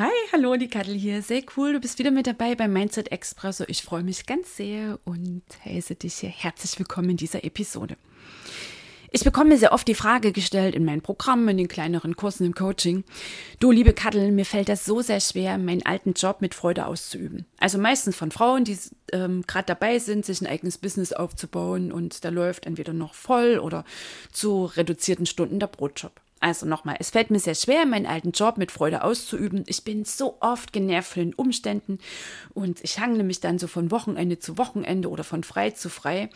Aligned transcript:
Hi, 0.00 0.08
hallo, 0.32 0.56
die 0.56 0.68
Kattel 0.68 0.94
hier. 0.94 1.20
Sehr 1.20 1.42
cool, 1.58 1.74
du 1.74 1.78
bist 1.78 1.98
wieder 1.98 2.10
mit 2.10 2.26
dabei 2.26 2.54
beim 2.54 2.72
Mindset 2.72 3.12
Expresso. 3.12 3.64
Ich 3.68 3.82
freue 3.82 4.02
mich 4.02 4.24
ganz 4.24 4.56
sehr 4.56 4.98
und 5.04 5.42
heiße 5.62 5.94
dich 5.94 6.14
hier 6.14 6.30
herzlich 6.30 6.78
willkommen 6.78 7.10
in 7.10 7.16
dieser 7.18 7.44
Episode. 7.44 7.98
Ich 9.10 9.24
bekomme 9.24 9.58
sehr 9.58 9.74
oft 9.74 9.86
die 9.86 9.94
Frage 9.94 10.32
gestellt 10.32 10.74
in 10.74 10.86
meinen 10.86 11.02
Programmen, 11.02 11.50
in 11.50 11.58
den 11.58 11.68
kleineren 11.68 12.16
Kursen 12.16 12.46
im 12.46 12.54
Coaching. 12.54 13.04
Du, 13.58 13.72
liebe 13.72 13.92
Kattel, 13.92 14.32
mir 14.32 14.46
fällt 14.46 14.70
das 14.70 14.86
so 14.86 15.02
sehr 15.02 15.20
schwer, 15.20 15.58
meinen 15.58 15.84
alten 15.84 16.14
Job 16.14 16.40
mit 16.40 16.54
Freude 16.54 16.86
auszuüben. 16.86 17.44
Also 17.58 17.76
meistens 17.76 18.16
von 18.16 18.30
Frauen, 18.30 18.64
die 18.64 18.78
ähm, 19.12 19.44
gerade 19.46 19.66
dabei 19.66 19.98
sind, 19.98 20.24
sich 20.24 20.40
ein 20.40 20.46
eigenes 20.46 20.78
Business 20.78 21.12
aufzubauen 21.12 21.92
und 21.92 22.24
da 22.24 22.30
läuft 22.30 22.64
entweder 22.64 22.94
noch 22.94 23.12
voll 23.12 23.58
oder 23.58 23.84
zu 24.32 24.64
reduzierten 24.64 25.26
Stunden 25.26 25.60
der 25.60 25.66
Brotjob. 25.66 26.22
Also 26.40 26.64
nochmal, 26.64 26.96
es 26.98 27.10
fällt 27.10 27.30
mir 27.30 27.38
sehr 27.38 27.54
schwer, 27.54 27.84
meinen 27.84 28.06
alten 28.06 28.32
Job 28.32 28.56
mit 28.56 28.72
Freude 28.72 29.04
auszuüben. 29.04 29.64
Ich 29.66 29.84
bin 29.84 30.06
so 30.06 30.38
oft 30.40 30.72
genervt 30.72 31.12
von 31.12 31.22
den 31.22 31.34
Umständen 31.34 31.98
und 32.54 32.82
ich 32.82 32.98
hangle 32.98 33.24
mich 33.24 33.40
dann 33.40 33.58
so 33.58 33.66
von 33.66 33.90
Wochenende 33.90 34.38
zu 34.38 34.56
Wochenende 34.56 35.10
oder 35.10 35.22
von 35.22 35.44
frei 35.44 35.70
zu 35.70 35.90
frei. 35.90 36.30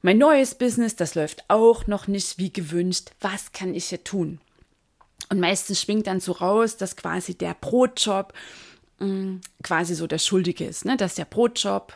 Mein 0.00 0.16
neues 0.16 0.54
Business, 0.54 0.96
das 0.96 1.14
läuft 1.14 1.44
auch 1.48 1.86
noch 1.86 2.08
nicht 2.08 2.38
wie 2.38 2.52
gewünscht. 2.52 3.10
Was 3.20 3.52
kann 3.52 3.74
ich 3.74 3.86
hier 3.86 4.02
tun? 4.02 4.40
Und 5.28 5.40
meistens 5.40 5.82
schwingt 5.82 6.06
dann 6.06 6.20
so 6.20 6.32
raus, 6.32 6.78
dass 6.78 6.96
quasi 6.96 7.34
der 7.34 7.54
Brotjob 7.54 8.32
mm, 8.98 9.36
quasi 9.62 9.94
so 9.94 10.06
der 10.06 10.18
Schuldige 10.18 10.64
ist, 10.64 10.86
ne? 10.86 10.96
dass 10.96 11.16
der 11.16 11.26
Brotjob, 11.26 11.92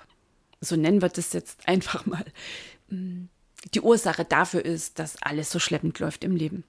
so 0.60 0.76
nennen 0.76 1.00
wir 1.00 1.08
das 1.08 1.32
jetzt 1.32 1.66
einfach 1.66 2.04
mal, 2.04 2.24
mm, 2.88 3.24
die 3.74 3.80
Ursache 3.80 4.26
dafür 4.26 4.64
ist, 4.64 4.98
dass 4.98 5.20
alles 5.22 5.50
so 5.50 5.58
schleppend 5.58 5.98
läuft 5.98 6.22
im 6.22 6.36
Leben. 6.36 6.62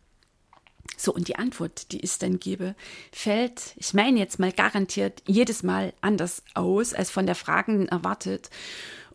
So, 0.96 1.14
und 1.14 1.28
die 1.28 1.36
Antwort, 1.36 1.92
die 1.92 2.00
ich 2.02 2.18
dann 2.18 2.40
gebe, 2.40 2.76
fällt, 3.12 3.74
ich 3.78 3.94
meine 3.94 4.20
jetzt 4.20 4.40
mal 4.40 4.52
garantiert, 4.52 5.22
jedes 5.28 5.64
Mal 5.64 5.94
anders 6.02 6.44
aus, 6.54 6.94
als 6.94 7.12
von 7.12 7.26
der 7.26 7.36
Fragenden 7.36 7.88
erwartet. 7.88 8.50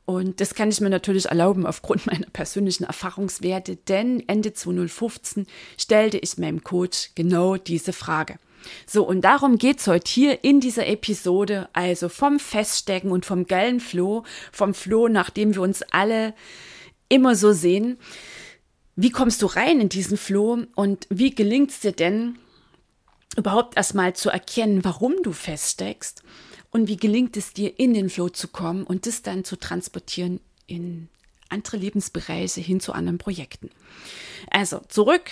Und 0.04 0.40
das 0.40 0.54
kann 0.54 0.68
ich 0.68 0.80
mir 0.80 0.90
natürlich 0.90 1.26
erlauben 1.26 1.66
aufgrund 1.66 2.06
meiner 2.06 2.26
persönlichen 2.32 2.84
Erfahrungswerte, 2.84 3.76
denn 3.76 4.22
Ende 4.28 4.52
2015 4.52 5.46
stellte 5.78 6.18
ich 6.18 6.38
meinem 6.38 6.62
Coach 6.62 7.10
genau 7.14 7.56
diese 7.56 7.92
Frage. 7.92 8.38
So, 8.86 9.06
und 9.06 9.22
darum 9.22 9.58
geht's 9.58 9.86
heute 9.86 10.08
hier 10.08 10.44
in 10.44 10.60
dieser 10.60 10.86
Episode, 10.86 11.68
also 11.72 12.08
vom 12.08 12.38
Feststecken 12.38 13.10
und 13.10 13.26
vom 13.26 13.46
geilen 13.46 13.80
Floh, 13.80 14.24
vom 14.52 14.74
Floh, 14.74 15.08
nachdem 15.08 15.54
wir 15.54 15.62
uns 15.62 15.82
alle 15.90 16.34
immer 17.08 17.34
so 17.34 17.52
sehen. 17.52 17.98
Wie 18.94 19.10
kommst 19.10 19.40
du 19.40 19.46
rein 19.46 19.80
in 19.80 19.88
diesen 19.88 20.16
Floh 20.16 20.64
und 20.74 21.06
wie 21.08 21.34
gelingt 21.34 21.70
es 21.70 21.80
dir 21.80 21.92
denn, 21.92 22.38
überhaupt 23.36 23.76
erstmal 23.76 24.14
zu 24.14 24.28
erkennen, 24.28 24.84
warum 24.84 25.14
du 25.22 25.32
feststeckst 25.32 26.22
und 26.70 26.88
wie 26.88 26.98
gelingt 26.98 27.36
es 27.36 27.54
dir, 27.54 27.78
in 27.78 27.94
den 27.94 28.10
Flow 28.10 28.28
zu 28.28 28.48
kommen 28.48 28.84
und 28.84 29.06
das 29.06 29.22
dann 29.22 29.44
zu 29.44 29.56
transportieren 29.56 30.40
in 30.66 31.08
andere 31.48 31.78
Lebensbereiche 31.78 32.60
hin 32.60 32.80
zu 32.80 32.92
anderen 32.92 33.18
Projekten. 33.18 33.70
Also 34.50 34.80
zurück 34.88 35.30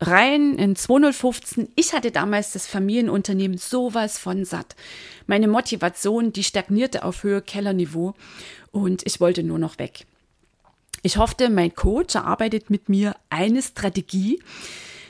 rein 0.00 0.58
in 0.58 0.76
2015. 0.76 1.68
Ich 1.76 1.92
hatte 1.92 2.10
damals 2.10 2.52
das 2.52 2.66
Familienunternehmen 2.66 3.58
sowas 3.58 4.18
von 4.18 4.44
satt. 4.44 4.76
Meine 5.26 5.48
Motivation, 5.48 6.32
die 6.32 6.44
stagnierte 6.44 7.04
auf 7.04 7.22
Höhe 7.22 7.42
Kellerniveau 7.42 8.14
und 8.72 9.06
ich 9.06 9.20
wollte 9.20 9.42
nur 9.42 9.58
noch 9.58 9.78
weg. 9.78 10.06
Ich 11.06 11.18
hoffte, 11.18 11.50
mein 11.50 11.74
Coach 11.74 12.14
erarbeitet 12.14 12.70
mit 12.70 12.88
mir 12.88 13.14
eine 13.28 13.60
Strategie, 13.60 14.42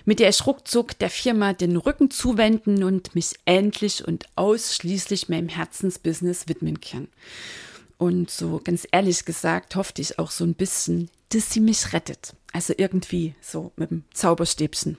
mit 0.04 0.18
der 0.18 0.28
ich 0.28 0.44
ruckzuck 0.44 0.98
der 0.98 1.08
Firma 1.08 1.52
den 1.52 1.76
Rücken 1.76 2.10
zuwenden 2.10 2.82
und 2.82 3.14
mich 3.14 3.34
endlich 3.44 4.04
und 4.04 4.26
ausschließlich 4.34 5.28
meinem 5.28 5.48
Herzensbusiness 5.48 6.48
widmen 6.48 6.80
kann. 6.80 7.06
Und 7.96 8.28
so 8.28 8.60
ganz 8.64 8.88
ehrlich 8.90 9.24
gesagt 9.24 9.76
hoffte 9.76 10.02
ich 10.02 10.18
auch 10.18 10.32
so 10.32 10.42
ein 10.42 10.54
bisschen, 10.54 11.10
dass 11.28 11.52
sie 11.52 11.60
mich 11.60 11.92
rettet. 11.92 12.34
Also 12.52 12.74
irgendwie 12.76 13.36
so 13.40 13.70
mit 13.76 13.92
dem 13.92 14.02
Zauberstäbchen. 14.12 14.98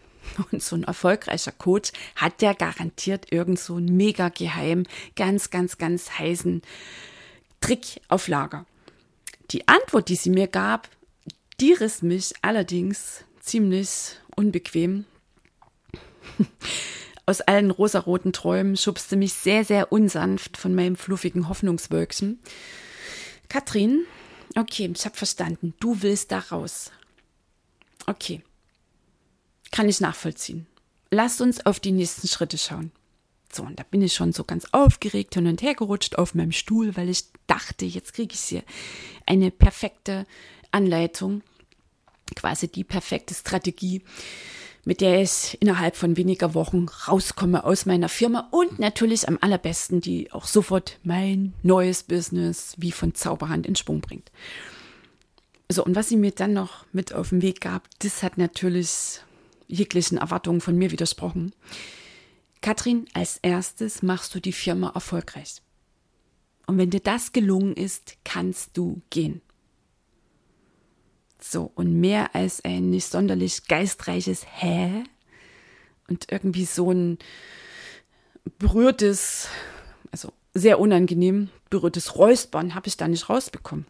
Und 0.53 0.63
so 0.63 0.77
ein 0.77 0.85
erfolgreicher 0.85 1.51
Coach 1.51 1.91
hat 2.15 2.41
ja 2.41 2.53
garantiert 2.53 3.33
irgend 3.33 3.59
so 3.59 3.75
einen 3.75 3.97
mega 3.97 4.29
geheim, 4.29 4.85
ganz, 5.17 5.49
ganz, 5.49 5.77
ganz 5.77 6.11
heißen 6.11 6.61
Trick 7.59 7.99
auf 8.07 8.29
Lager. 8.29 8.65
Die 9.51 9.67
Antwort, 9.67 10.09
die 10.09 10.15
sie 10.15 10.29
mir 10.29 10.47
gab, 10.47 10.89
die 11.59 11.73
riss 11.73 12.01
mich 12.01 12.33
allerdings 12.41 13.23
ziemlich 13.39 14.17
unbequem. 14.35 15.05
Aus 17.25 17.41
allen 17.41 17.71
rosaroten 17.71 18.33
Träumen 18.33 18.77
schubste 18.77 19.15
mich 19.15 19.33
sehr, 19.33 19.65
sehr 19.65 19.91
unsanft 19.91 20.57
von 20.57 20.75
meinem 20.75 20.95
fluffigen 20.95 21.49
Hoffnungswölkchen. 21.49 22.39
Katrin, 23.49 24.05
okay, 24.55 24.91
ich 24.93 25.05
habe 25.05 25.15
verstanden. 25.15 25.73
Du 25.79 26.01
willst 26.01 26.31
da 26.31 26.39
raus. 26.39 26.91
Okay. 28.05 28.43
Kann 29.71 29.89
ich 29.89 29.99
nachvollziehen. 30.01 30.67
Lasst 31.09 31.41
uns 31.41 31.65
auf 31.65 31.79
die 31.79 31.91
nächsten 31.91 32.27
Schritte 32.27 32.57
schauen. 32.57 32.91
So, 33.55 33.63
und 33.63 33.79
da 33.79 33.83
bin 33.89 34.01
ich 34.01 34.13
schon 34.13 34.33
so 34.33 34.43
ganz 34.43 34.67
aufgeregt 34.73 35.35
hin 35.35 35.47
und 35.47 35.61
her 35.61 35.75
gerutscht 35.75 36.17
auf 36.17 36.35
meinem 36.35 36.51
Stuhl, 36.51 36.97
weil 36.97 37.09
ich 37.09 37.23
dachte, 37.47 37.85
jetzt 37.85 38.13
kriege 38.13 38.33
ich 38.33 38.41
hier 38.41 38.63
eine 39.25 39.49
perfekte 39.49 40.25
Anleitung, 40.71 41.41
quasi 42.35 42.67
die 42.67 42.83
perfekte 42.83 43.33
Strategie, 43.33 44.03
mit 44.83 44.99
der 44.99 45.21
ich 45.21 45.57
innerhalb 45.61 45.95
von 45.95 46.17
weniger 46.17 46.53
Wochen 46.53 46.87
rauskomme 47.07 47.63
aus 47.63 47.85
meiner 47.85 48.09
Firma 48.09 48.49
und 48.51 48.77
natürlich 48.77 49.27
am 49.29 49.37
allerbesten, 49.39 50.01
die 50.01 50.33
auch 50.33 50.47
sofort 50.47 50.99
mein 51.03 51.53
neues 51.63 52.03
Business 52.03 52.75
wie 52.77 52.91
von 52.91 53.15
Zauberhand 53.15 53.65
in 53.65 53.77
Schwung 53.77 54.01
bringt. 54.01 54.31
So, 55.71 55.83
und 55.83 55.95
was 55.95 56.09
sie 56.09 56.17
mir 56.17 56.31
dann 56.31 56.51
noch 56.51 56.85
mit 56.91 57.13
auf 57.13 57.29
den 57.29 57.41
Weg 57.41 57.61
gab, 57.61 57.87
das 57.99 58.21
hat 58.21 58.37
natürlich 58.37 59.21
jeglichen 59.67 60.17
Erwartungen 60.17 60.59
von 60.59 60.77
mir 60.77 60.91
widersprochen. 60.91 61.53
Katrin, 62.65 63.05
als 63.13 63.37
erstes 63.43 64.01
machst 64.01 64.33
du 64.33 64.39
die 64.39 64.51
Firma 64.51 64.89
erfolgreich. 64.95 65.61
Und 66.65 66.79
wenn 66.79 66.89
dir 66.89 66.99
das 66.99 67.31
gelungen 67.31 67.75
ist, 67.75 68.17
kannst 68.23 68.75
du 68.75 69.03
gehen. 69.11 69.43
So, 71.39 71.71
und 71.75 72.01
mehr 72.01 72.33
als 72.33 72.65
ein 72.65 72.89
nicht 72.89 73.05
sonderlich 73.05 73.67
geistreiches 73.67 74.47
Hä 74.49 75.03
und 76.07 76.31
irgendwie 76.31 76.65
so 76.65 76.89
ein 76.89 77.19
berührtes, 78.57 79.47
also 80.11 80.33
sehr 80.55 80.79
unangenehm 80.79 81.51
berührtes 81.69 82.15
Räuspern 82.15 82.73
habe 82.73 82.87
ich 82.87 82.97
da 82.97 83.07
nicht 83.07 83.29
rausbekommen. 83.29 83.85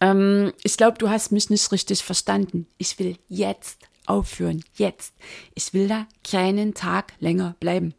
Ähm, 0.00 0.54
ich 0.62 0.78
glaube, 0.78 0.96
du 0.96 1.10
hast 1.10 1.30
mich 1.30 1.50
nicht 1.50 1.70
richtig 1.72 2.04
verstanden. 2.04 2.66
Ich 2.78 2.98
will 2.98 3.18
jetzt 3.28 3.89
aufhören. 4.10 4.62
Jetzt. 4.74 5.14
Ich 5.54 5.72
will 5.72 5.88
da 5.88 6.06
keinen 6.28 6.74
Tag 6.74 7.14
länger 7.20 7.56
bleiben. 7.60 7.94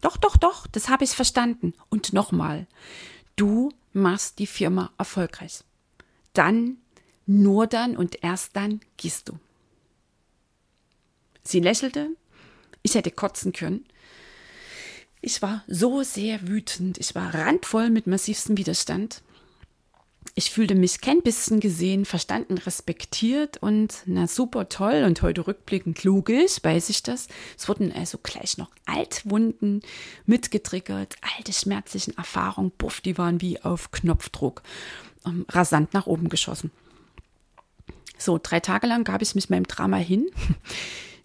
Doch, 0.00 0.16
doch, 0.16 0.36
doch, 0.36 0.66
das 0.66 0.88
habe 0.88 1.04
ich 1.04 1.10
verstanden. 1.10 1.74
Und 1.88 2.12
nochmal, 2.12 2.66
du 3.36 3.70
machst 3.92 4.38
die 4.38 4.46
Firma 4.46 4.92
erfolgreich. 4.98 5.64
Dann, 6.32 6.78
nur 7.26 7.66
dann 7.66 7.96
und 7.96 8.22
erst 8.22 8.54
dann 8.56 8.80
gehst 8.96 9.28
du. 9.28 9.38
Sie 11.42 11.60
lächelte. 11.60 12.10
Ich 12.82 12.94
hätte 12.94 13.10
kotzen 13.10 13.52
können. 13.52 13.86
Ich 15.20 15.40
war 15.40 15.64
so 15.66 16.02
sehr 16.02 16.48
wütend. 16.48 16.98
Ich 16.98 17.14
war 17.14 17.32
randvoll 17.32 17.88
mit 17.88 18.06
massivstem 18.06 18.58
Widerstand. 18.58 19.22
Ich 20.36 20.50
fühlte 20.50 20.74
mich 20.74 21.00
kein 21.00 21.22
bisschen 21.22 21.60
gesehen, 21.60 22.04
verstanden, 22.04 22.58
respektiert 22.58 23.58
und 23.58 24.02
na 24.04 24.26
super 24.26 24.68
toll 24.68 25.04
und 25.06 25.22
heute 25.22 25.46
rückblickend 25.46 26.02
logisch, 26.02 26.56
weiß 26.60 26.88
ich 26.88 27.04
das. 27.04 27.28
Es 27.56 27.68
wurden 27.68 27.92
also 27.92 28.18
gleich 28.20 28.58
noch 28.58 28.70
Altwunden 28.84 29.80
mitgetriggert, 30.26 31.14
alte 31.36 31.52
schmerzlichen 31.52 32.16
Erfahrungen, 32.16 32.72
buff, 32.76 33.00
die 33.00 33.16
waren 33.16 33.40
wie 33.40 33.62
auf 33.62 33.92
Knopfdruck 33.92 34.64
ähm, 35.24 35.46
rasant 35.48 35.94
nach 35.94 36.06
oben 36.06 36.28
geschossen. 36.28 36.72
So, 38.18 38.40
drei 38.42 38.58
Tage 38.58 38.88
lang 38.88 39.04
gab 39.04 39.22
ich 39.22 39.36
mich 39.36 39.50
meinem 39.50 39.68
Drama 39.68 39.98
hin. 39.98 40.26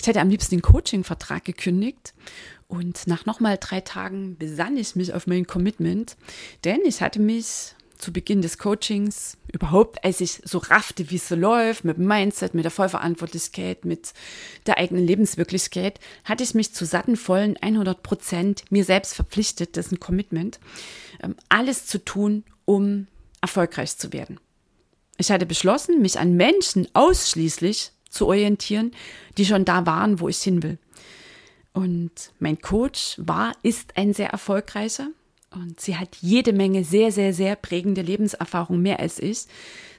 Ich 0.01 0.07
hätte 0.07 0.21
am 0.21 0.29
liebsten 0.29 0.55
den 0.55 0.61
Coaching-Vertrag 0.61 1.43
gekündigt. 1.43 2.13
Und 2.69 3.05
nach 3.05 3.25
nochmal 3.25 3.57
drei 3.59 3.81
Tagen 3.81 4.37
besann 4.37 4.77
ich 4.77 4.95
mich 4.95 5.13
auf 5.13 5.27
mein 5.27 5.45
Commitment, 5.45 6.15
denn 6.63 6.79
ich 6.85 7.01
hatte 7.01 7.19
mich 7.19 7.75
zu 7.99 8.13
Beginn 8.13 8.41
des 8.41 8.57
Coachings, 8.57 9.37
überhaupt, 9.51 10.03
als 10.05 10.21
ich 10.21 10.41
so 10.45 10.57
raffte, 10.57 11.11
wie 11.11 11.17
es 11.17 11.27
so 11.27 11.35
läuft, 11.35 11.83
mit 11.83 11.97
dem 11.97 12.07
Mindset, 12.07 12.53
mit 12.53 12.63
der 12.63 12.71
Vollverantwortlichkeit, 12.71 13.83
mit 13.83 14.13
der 14.65 14.77
eigenen 14.77 15.05
Lebenswirklichkeit, 15.05 15.99
hatte 16.23 16.43
ich 16.43 16.55
mich 16.55 16.73
zu 16.73 16.85
satten 16.85 17.17
vollen 17.17 17.57
100 17.57 18.01
Prozent 18.01 18.63
mir 18.69 18.85
selbst 18.85 19.13
verpflichtet, 19.15 19.75
das 19.75 19.87
ist 19.87 19.91
ein 19.91 19.99
Commitment, 19.99 20.59
ähm, 21.21 21.35
alles 21.49 21.85
zu 21.85 22.03
tun, 22.03 22.45
um 22.63 23.07
erfolgreich 23.41 23.97
zu 23.97 24.13
werden. 24.13 24.39
Ich 25.17 25.29
hatte 25.29 25.45
beschlossen, 25.45 26.01
mich 26.01 26.19
an 26.19 26.37
Menschen 26.37 26.87
ausschließlich 26.93 27.91
zu 28.09 28.27
orientieren, 28.27 28.91
die 29.37 29.45
schon 29.45 29.65
da 29.65 29.85
waren, 29.85 30.21
wo 30.21 30.29
ich 30.29 30.41
hin 30.41 30.63
will. 30.63 30.77
Und 31.73 32.31
mein 32.39 32.61
Coach 32.61 33.15
war, 33.17 33.51
ist 33.61 33.97
ein 33.97 34.13
sehr 34.13 34.29
erfolgreicher 34.29 35.09
und 35.51 35.79
sie 35.79 35.97
hat 35.97 36.17
jede 36.21 36.53
Menge 36.53 36.83
sehr, 36.83 37.11
sehr, 37.11 37.33
sehr 37.33 37.55
prägende 37.55 38.01
Lebenserfahrung, 38.01 38.81
mehr 38.81 38.99
als 38.99 39.19
ich. 39.19 39.45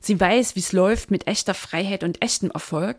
Sie 0.00 0.19
weiß, 0.19 0.55
wie 0.55 0.61
es 0.61 0.73
läuft 0.73 1.11
mit 1.11 1.26
echter 1.26 1.55
Freiheit 1.55 2.05
und 2.05 2.23
echtem 2.23 2.50
Erfolg. 2.50 2.99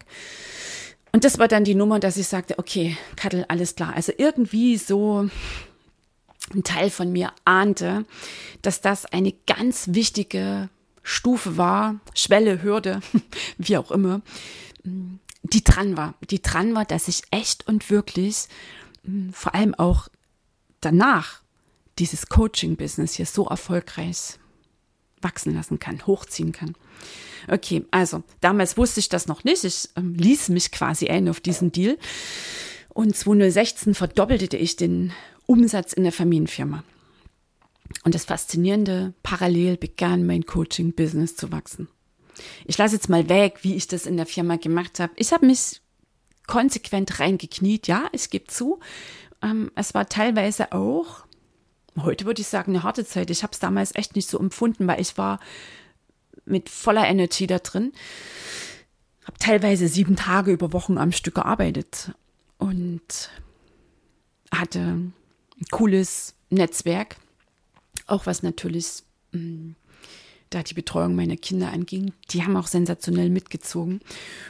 Und 1.11 1.23
das 1.23 1.39
war 1.39 1.47
dann 1.47 1.63
die 1.63 1.75
Nummer, 1.75 1.99
dass 1.99 2.17
ich 2.17 2.27
sagte, 2.27 2.59
okay, 2.59 2.97
Kattel, 3.15 3.45
alles 3.47 3.75
klar. 3.75 3.93
Also 3.95 4.11
irgendwie 4.17 4.77
so 4.77 5.29
ein 6.53 6.63
Teil 6.63 6.89
von 6.89 7.11
mir 7.11 7.31
ahnte, 7.45 8.05
dass 8.61 8.81
das 8.81 9.05
eine 9.05 9.33
ganz 9.47 9.89
wichtige 9.91 10.69
Stufe 11.03 11.57
war, 11.57 11.99
Schwelle, 12.13 12.61
Hürde, 12.61 13.01
wie 13.57 13.77
auch 13.77 13.91
immer, 13.91 14.21
die 14.83 15.63
dran 15.63 15.97
war. 15.97 16.15
Die 16.29 16.41
dran 16.41 16.75
war, 16.75 16.85
dass 16.85 17.07
ich 17.07 17.23
echt 17.31 17.67
und 17.67 17.89
wirklich 17.89 18.47
vor 19.31 19.55
allem 19.55 19.73
auch 19.73 20.09
danach 20.79 21.41
dieses 21.99 22.27
Coaching-Business 22.27 23.13
hier 23.13 23.25
so 23.25 23.47
erfolgreich 23.47 24.39
wachsen 25.21 25.53
lassen 25.53 25.79
kann, 25.79 26.05
hochziehen 26.07 26.51
kann. 26.51 26.75
Okay, 27.47 27.85
also 27.91 28.23
damals 28.39 28.77
wusste 28.77 28.99
ich 28.99 29.09
das 29.09 29.27
noch 29.27 29.43
nicht. 29.43 29.63
Ich 29.63 29.89
ähm, 29.95 30.13
ließ 30.15 30.49
mich 30.49 30.71
quasi 30.71 31.07
ein 31.07 31.29
auf 31.29 31.39
diesen 31.39 31.71
Deal. 31.71 31.97
Und 32.89 33.15
2016 33.15 33.95
verdoppelte 33.95 34.57
ich 34.57 34.75
den 34.75 35.13
Umsatz 35.45 35.93
in 35.93 36.03
der 36.03 36.11
Familienfirma. 36.11 36.83
Und 38.03 38.15
das 38.15 38.25
Faszinierende, 38.25 39.13
parallel 39.23 39.77
begann 39.77 40.25
mein 40.25 40.45
Coaching-Business 40.45 41.35
zu 41.35 41.51
wachsen. 41.51 41.87
Ich 42.65 42.77
lasse 42.77 42.95
jetzt 42.95 43.09
mal 43.09 43.27
weg, 43.29 43.59
wie 43.61 43.75
ich 43.75 43.87
das 43.87 44.05
in 44.05 44.17
der 44.17 44.25
Firma 44.25 44.55
gemacht 44.55 44.99
habe. 44.99 45.13
Ich 45.15 45.31
habe 45.31 45.45
mich 45.45 45.81
konsequent 46.47 47.19
reingekniet, 47.19 47.87
ja, 47.87 48.07
ich 48.11 48.29
gebe 48.29 48.47
zu. 48.47 48.79
Ähm, 49.41 49.71
es 49.75 49.93
war 49.93 50.07
teilweise 50.07 50.71
auch 50.71 51.25
heute 51.99 52.25
würde 52.25 52.41
ich 52.41 52.47
sagen, 52.47 52.71
eine 52.71 52.83
harte 52.83 53.05
Zeit. 53.05 53.29
Ich 53.29 53.43
habe 53.43 53.53
es 53.53 53.59
damals 53.59 53.95
echt 53.95 54.15
nicht 54.15 54.29
so 54.29 54.39
empfunden, 54.39 54.87
weil 54.87 55.01
ich 55.01 55.17
war 55.17 55.39
mit 56.45 56.69
voller 56.69 57.07
Energie 57.07 57.47
da 57.47 57.59
drin. 57.59 57.91
Habe 59.25 59.37
teilweise 59.37 59.87
sieben 59.87 60.15
Tage 60.15 60.51
über 60.51 60.73
Wochen 60.73 60.97
am 60.97 61.11
Stück 61.11 61.35
gearbeitet 61.35 62.11
und 62.57 63.29
hatte 64.53 64.79
ein 64.79 65.13
cooles 65.69 66.33
Netzwerk, 66.49 67.17
auch 68.07 68.25
was 68.25 68.43
natürlich 68.43 69.03
mm, 69.31 69.71
da 70.51 70.61
die 70.61 70.73
Betreuung 70.73 71.15
meiner 71.15 71.37
Kinder 71.37 71.71
anging, 71.71 72.11
die 72.29 72.43
haben 72.43 72.57
auch 72.57 72.67
sensationell 72.67 73.29
mitgezogen. 73.29 74.01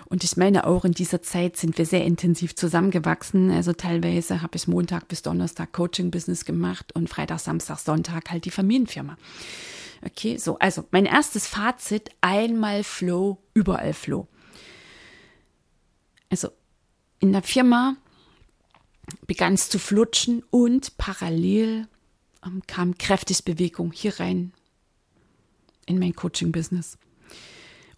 Und 0.09 0.23
ich 0.23 0.35
meine, 0.35 0.65
auch 0.65 0.83
in 0.83 0.93
dieser 0.93 1.21
Zeit 1.21 1.57
sind 1.57 1.77
wir 1.77 1.85
sehr 1.85 2.03
intensiv 2.03 2.55
zusammengewachsen. 2.55 3.51
Also 3.51 3.71
teilweise 3.71 4.41
habe 4.41 4.57
ich 4.57 4.67
Montag 4.67 5.07
bis 5.07 5.21
Donnerstag 5.21 5.71
Coaching-Business 5.71 6.45
gemacht 6.45 6.93
und 6.95 7.07
Freitag, 7.07 7.39
Samstag, 7.39 7.77
Sonntag 7.77 8.31
halt 8.31 8.45
die 8.45 8.51
Familienfirma. 8.51 9.15
Okay, 10.03 10.37
so, 10.37 10.57
also 10.57 10.83
mein 10.89 11.05
erstes 11.05 11.47
Fazit, 11.47 12.09
einmal 12.19 12.83
Flow, 12.83 13.37
überall 13.53 13.93
Flow. 13.93 14.27
Also 16.29 16.49
in 17.19 17.31
der 17.31 17.43
Firma 17.43 17.95
begann 19.27 19.53
es 19.53 19.69
zu 19.69 19.77
flutschen 19.77 20.41
und 20.49 20.97
parallel 20.97 21.87
ähm, 22.43 22.63
kam 22.65 22.97
kräftig 22.97 23.45
Bewegung 23.45 23.91
hier 23.91 24.19
rein 24.19 24.53
in 25.85 25.99
mein 25.99 26.15
Coaching-Business. 26.15 26.97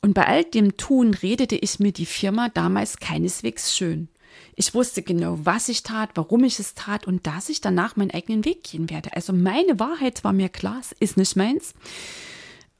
Und 0.01 0.13
bei 0.13 0.27
all 0.27 0.44
dem 0.44 0.75
Tun 0.77 1.13
redete 1.13 1.56
ich 1.56 1.80
mir 1.80 1.94
die 1.94 2.06
Firma 2.06 2.50
damals 2.50 2.97
keineswegs 2.97 3.75
schön. 3.75 4.09
Ich 4.56 4.74
wusste 4.74 5.01
genau, 5.01 5.39
was 5.44 5.69
ich 5.69 5.83
tat, 5.83 6.12
warum 6.15 6.44
ich 6.44 6.59
es 6.59 6.74
tat 6.74 7.07
und 7.07 7.25
dass 7.25 7.50
ich 7.50 7.62
danach 7.62 7.95
meinen 7.95 8.12
eigenen 8.12 8.45
Weg 8.45 8.63
gehen 8.63 8.89
werde. 8.89 9.15
Also 9.15 9.33
meine 9.33 9.80
Wahrheit 9.80 10.24
war 10.24 10.33
mir 10.33 10.50
klar, 10.50 10.80
es 10.81 10.91
ist 10.91 11.18
nicht 11.18 11.35
meins. 11.35 11.74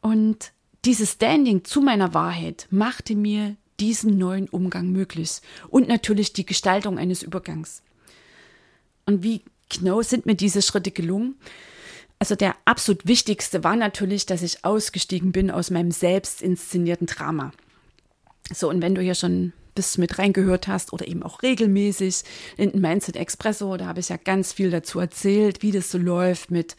Und 0.02 0.52
dieses 0.86 1.14
Standing 1.14 1.64
zu 1.64 1.82
meiner 1.82 2.14
Wahrheit 2.14 2.68
machte 2.70 3.16
mir 3.16 3.56
diesen 3.80 4.18
neuen 4.18 4.48
Umgang 4.50 4.92
möglich 4.92 5.42
und 5.70 5.88
natürlich 5.88 6.34
die 6.34 6.46
Gestaltung 6.46 6.98
eines 6.98 7.24
Übergangs. 7.24 7.82
Und 9.06 9.24
wie 9.24 9.44
genau 9.70 10.02
sind 10.02 10.26
mir 10.26 10.36
diese 10.36 10.62
Schritte 10.62 10.92
gelungen? 10.92 11.36
Also 12.24 12.36
der 12.36 12.56
absolut 12.64 13.06
wichtigste 13.06 13.66
war 13.66 13.76
natürlich, 13.76 14.26
dass 14.26 14.44
ich 14.44 14.64
ausgestiegen 14.64 15.34
bin 15.34 15.52
aus 15.52 15.72
meinem 15.72 15.92
selbst 15.92 16.42
inszenierten 16.42 17.06
Drama. 17.06 17.52
So, 18.50 18.70
und 18.70 18.82
wenn 18.82 18.96
du 18.96 19.02
hier 19.02 19.14
schon 19.14 19.52
bis 19.76 19.98
mit 19.98 20.18
reingehört 20.18 20.70
hast 20.70 20.94
oder 20.94 21.06
eben 21.06 21.22
auch 21.22 21.44
regelmäßig 21.44 22.24
in 22.56 22.80
Mindset 22.80 23.18
Expresso, 23.18 23.76
da 23.76 23.88
habe 23.88 24.00
ich 24.00 24.08
ja 24.08 24.16
ganz 24.16 24.54
viel 24.54 24.72
dazu 24.72 25.02
erzählt, 25.02 25.64
wie 25.64 25.74
das 25.74 25.92
so 25.92 25.98
läuft 25.98 26.50
mit, 26.50 26.78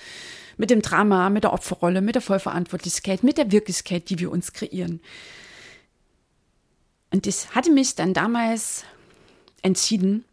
mit 0.56 0.70
dem 0.70 0.80
Drama, 0.80 1.28
mit 1.28 1.44
der 1.44 1.52
Opferrolle, 1.52 2.00
mit 2.00 2.14
der 2.14 2.22
Vollverantwortlichkeit, 2.22 3.22
mit 3.22 3.36
der 3.36 3.52
Wirklichkeit, 3.52 4.08
die 4.08 4.20
wir 4.20 4.30
uns 4.30 4.54
kreieren. 4.54 5.02
Und 7.10 7.26
ich 7.26 7.50
hatte 7.54 7.70
mich 7.70 7.96
dann 7.96 8.14
damals 8.14 8.84
entschieden, 9.60 10.24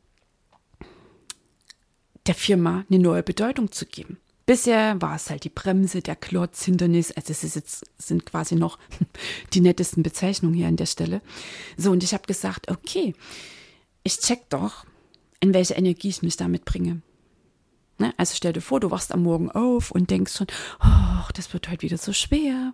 der 2.28 2.36
Firma 2.36 2.86
eine 2.90 3.00
neue 3.00 3.24
Bedeutung 3.24 3.74
zu 3.74 3.86
geben. 3.86 4.18
Bisher 4.46 5.02
war 5.02 5.16
es 5.16 5.30
halt 5.30 5.44
die 5.44 5.50
Bremse, 5.50 6.02
der 6.02 6.16
Klotz, 6.16 6.66
Hindernis. 6.66 7.12
Also 7.12 7.32
es 7.32 7.44
ist 7.44 7.56
jetzt, 7.56 7.86
sind 7.98 8.26
quasi 8.26 8.56
noch 8.56 8.80
die 9.54 9.62
nettesten 9.62 10.04
Bezeichnungen 10.04 10.56
hier 10.56 10.68
an 10.68 10.78
der 10.78 10.88
Stelle. 10.88 11.22
So, 11.78 11.92
und 11.92 12.04
ich 12.04 12.14
habe 12.14 12.28
gesagt, 12.28 12.70
okay, 12.70 13.14
ich 14.04 14.20
check 14.20 14.50
doch, 14.50 14.86
in 15.40 15.54
welche 15.54 15.76
Energie 15.76 16.10
ich 16.10 16.22
mich 16.22 16.38
damit 16.38 16.66
bringe. 16.66 17.02
Ne? 17.98 18.14
Also 18.18 18.36
stell 18.36 18.54
dir 18.54 18.62
vor, 18.62 18.80
du 18.80 18.92
wachst 18.92 19.12
am 19.12 19.24
Morgen 19.24 19.52
auf 19.52 19.92
und 19.92 20.10
denkst 20.10 20.36
schon, 20.36 20.48
oh, 20.84 21.30
das 21.36 21.54
wird 21.54 21.70
heute 21.70 21.84
wieder 21.84 21.98
so 21.98 22.14
schwer. 22.14 22.74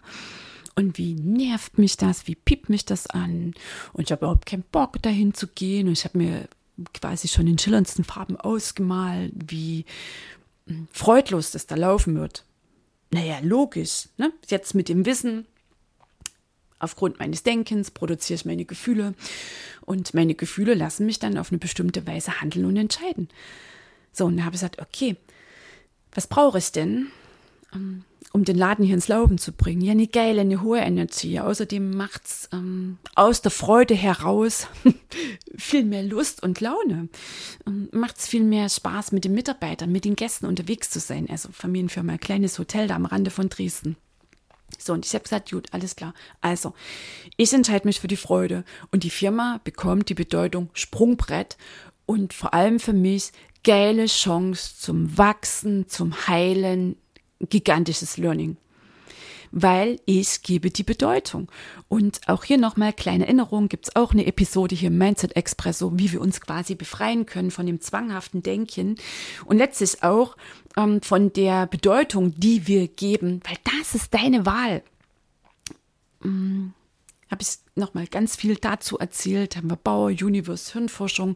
Und 0.76 0.98
wie 0.98 1.16
nervt 1.16 1.78
mich 1.78 1.98
das? 1.98 2.28
Wie 2.28 2.36
piept 2.36 2.70
mich 2.70 2.86
das 2.86 3.08
an? 3.08 3.54
Und 3.94 4.04
ich 4.04 4.12
habe 4.12 4.26
überhaupt 4.26 4.46
keinen 4.46 4.64
Bock, 4.72 5.02
dahin 5.02 5.34
zu 5.34 5.48
gehen. 5.48 5.88
Und 5.88 5.94
ich 5.94 6.06
habe 6.06 6.18
mir 6.18 6.48
quasi 6.94 7.28
schon 7.28 7.48
in 7.48 7.58
schillerndsten 7.58 8.04
Farben 8.04 8.38
ausgemalt, 8.38 9.34
wie 9.48 9.86
freudlos 10.92 11.52
das 11.52 11.68
da 11.68 11.76
laufen 11.76 12.16
wird. 12.16 12.44
Naja, 13.12 13.40
logisch. 13.42 14.10
Ne? 14.18 14.34
Jetzt 14.48 14.76
mit 14.76 14.90
dem 14.90 15.06
Wissen, 15.06 15.46
aufgrund 16.80 17.20
meines 17.20 17.44
Denkens 17.44 17.92
produziere 17.92 18.36
ich 18.36 18.46
meine 18.46 18.66
Gefühle 18.66 19.14
und 19.86 20.14
meine 20.14 20.36
Gefühle 20.36 20.74
lassen 20.74 21.06
mich 21.06 21.20
dann 21.20 21.38
auf 21.38 21.52
eine 21.52 21.60
bestimmte 21.60 22.06
Weise 22.06 22.42
handeln 22.42 22.66
und 22.66 22.78
entscheiden. 22.78 23.30
So, 24.12 24.26
und 24.26 24.38
da 24.38 24.44
habe 24.44 24.56
ich 24.56 24.62
gesagt, 24.62 24.82
okay, 24.82 25.16
was 26.12 26.28
brauche 26.28 26.58
ich 26.58 26.72
denn, 26.72 27.08
ähm, 27.74 28.04
um 28.34 28.44
den 28.44 28.58
Laden 28.58 28.86
hier 28.86 28.96
ins 28.96 29.08
Laufen 29.08 29.38
zu 29.38 29.52
bringen. 29.52 29.82
Ja, 29.82 29.92
eine 29.94 30.08
geile, 30.08 30.42
eine 30.42 30.62
hohe 30.62 30.80
Energie. 30.80 31.40
Außerdem 31.40 31.92
macht's 31.92 32.50
ähm, 32.52 32.98
aus 33.16 33.42
der 33.42 33.52
Freude 33.52 33.96
heraus 33.96 34.68
viel 35.58 35.86
mehr 35.86 36.04
Lust 36.04 36.44
und 36.44 36.60
Laune. 36.60 37.10
Ähm, 37.92 38.00
macht's 38.00 38.28
viel 38.28 38.44
mehr 38.44 38.70
Spaß, 38.70 39.12
mit 39.12 39.26
den 39.26 39.34
Mitarbeitern, 39.34 39.92
mit 39.92 40.06
den 40.06 40.16
Gästen 40.16 40.46
unterwegs 40.46 40.90
zu 40.90 41.00
sein. 41.00 41.28
Also 41.30 41.50
Familienfirma, 41.52 42.14
ein 42.14 42.20
kleines 42.20 42.60
Hotel 42.60 42.88
da 42.88 42.96
am 42.96 43.06
Rande 43.06 43.32
von 43.32 43.50
Dresden. 43.50 43.96
So, 44.78 44.94
und 44.94 45.06
ich 45.06 45.14
habe 45.14 45.24
gesagt, 45.24 45.52
gut, 45.52 45.68
alles 45.72 45.96
klar. 45.96 46.14
Also, 46.42 46.74
ich 47.38 47.54
entscheide 47.54 47.88
mich 47.88 48.00
für 48.00 48.08
die 48.08 48.18
Freude 48.18 48.64
und 48.92 49.04
die 49.04 49.10
Firma 49.10 49.62
bekommt 49.64 50.10
die 50.10 50.14
Bedeutung 50.14 50.70
Sprungbrett 50.74 51.58
und 52.06 52.34
vor 52.34 52.54
allem 52.54 52.80
für 52.80 52.94
mich 52.94 53.32
geile 53.64 54.06
Chance 54.06 54.76
zum 54.78 55.18
Wachsen, 55.18 55.88
zum 55.88 56.28
Heilen, 56.28 56.96
gigantisches 57.40 58.18
Learning. 58.18 58.58
Weil 59.52 60.00
ich 60.06 60.42
gebe 60.42 60.70
die 60.70 60.84
Bedeutung. 60.84 61.50
Und 61.88 62.28
auch 62.28 62.44
hier 62.44 62.58
nochmal 62.58 62.94
kleine 62.94 63.26
Erinnerung, 63.26 63.70
gibt 63.70 63.88
es 63.88 63.96
auch 63.96 64.12
eine 64.12 64.26
Episode 64.26 64.76
hier 64.76 64.88
im 64.88 64.98
Mindset 64.98 65.36
Expresso, 65.36 65.98
wie 65.98 66.12
wir 66.12 66.22
uns 66.22 66.42
quasi 66.42 66.76
befreien 66.76 67.26
können 67.26 67.52
von 67.52 67.66
dem 67.66 67.82
zwanghaften 67.82 68.44
Denken 68.44 68.96
und 69.46 69.58
letztlich 69.58 70.04
auch 70.04 70.36
ähm, 70.76 71.02
von 71.02 71.34
der 71.34 71.68
Bedeutung, 71.68 72.34
die 72.38 72.68
wir 72.68 72.88
geben, 72.88 73.42
weil 73.48 73.58
das 73.64 73.96
ist 73.96 74.14
deine 74.14 74.46
Wahl. 74.46 74.84
Mm, 76.22 76.70
habe 77.30 77.42
ich 77.42 77.58
nochmal 77.76 78.08
ganz 78.08 78.36
viel 78.36 78.56
dazu 78.56 78.98
erzählt, 78.98 79.58
haben 79.58 79.70
wir 79.70 79.76
Bauer, 79.76 80.08
Universe, 80.08 80.72
Hirnforschung, 80.74 81.36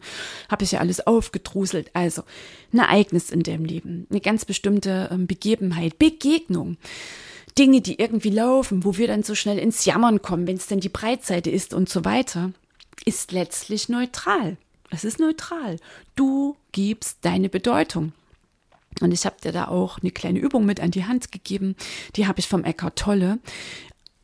habe 0.49 0.63
ich 0.63 0.71
ja 0.71 0.79
alles 0.79 1.05
aufgedruselt. 1.05 1.91
Also 1.93 2.23
ein 2.71 2.79
Ereignis 2.79 3.29
in 3.29 3.43
dem 3.43 3.65
Leben, 3.65 4.07
eine 4.09 4.21
ganz 4.21 4.45
bestimmte 4.45 5.09
ähm, 5.11 5.27
Begebenheit, 5.27 5.99
Begegnung. 5.99 6.77
Dinge, 7.57 7.81
die 7.81 7.99
irgendwie 7.99 8.29
laufen, 8.29 8.83
wo 8.83 8.97
wir 8.97 9.07
dann 9.07 9.23
so 9.23 9.35
schnell 9.35 9.57
ins 9.57 9.85
Jammern 9.85 10.21
kommen, 10.21 10.47
wenn 10.47 10.57
es 10.57 10.67
denn 10.67 10.79
die 10.79 10.89
Breitseite 10.89 11.49
ist 11.49 11.73
und 11.73 11.89
so 11.89 12.05
weiter, 12.05 12.51
ist 13.05 13.31
letztlich 13.31 13.89
neutral. 13.89 14.57
Es 14.89 15.03
ist 15.03 15.19
neutral. 15.19 15.77
Du 16.15 16.55
gibst 16.71 17.19
deine 17.21 17.49
Bedeutung. 17.49 18.13
Und 18.99 19.13
ich 19.13 19.25
habe 19.25 19.37
dir 19.41 19.51
da 19.51 19.69
auch 19.69 19.99
eine 19.99 20.11
kleine 20.11 20.39
Übung 20.39 20.65
mit 20.65 20.79
an 20.81 20.91
die 20.91 21.05
Hand 21.05 21.31
gegeben. 21.31 21.75
Die 22.15 22.27
habe 22.27 22.39
ich 22.39 22.47
vom 22.47 22.65
Eckhart 22.65 22.99
Tolle. 22.99 23.39